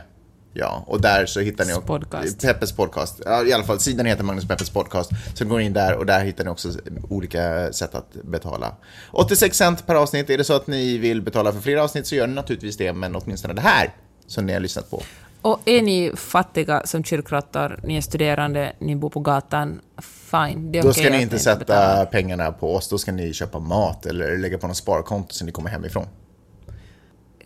[0.52, 2.42] Ja, och där så hittar ni också Podcast.
[2.42, 3.20] Peppes podcast.
[3.24, 5.10] Ja, I alla fall, sidan heter Magnus Peppes podcast.
[5.34, 6.72] Så går ni in där och där hittar ni också
[7.08, 8.76] olika sätt att betala.
[9.12, 10.30] 86 cent per avsnitt.
[10.30, 12.92] Är det så att ni vill betala för fler avsnitt så gör ni naturligtvis det,
[12.92, 13.94] men åtminstone det här
[14.26, 15.02] som ni har lyssnat på.
[15.42, 20.72] Och är ni fattiga som kyrkråttor, ni är studerande, ni bor på gatan, fine.
[20.72, 23.58] Det är Då okej ska ni inte sätta pengarna på oss, då ska ni köpa
[23.58, 26.06] mat eller lägga på något sparkonto så ni kommer hemifrån.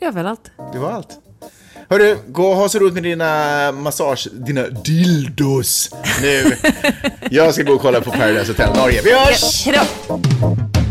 [0.01, 0.51] Gör väl allt.
[0.73, 1.19] Det var allt.
[1.89, 6.57] Hörru, gå och ha så roligt med dina massage, dina dildos nu.
[7.31, 9.01] Jag ska gå och kolla på Paradise Hotel Norge.
[9.05, 9.67] Vi hörs!
[9.67, 10.90] Hej då!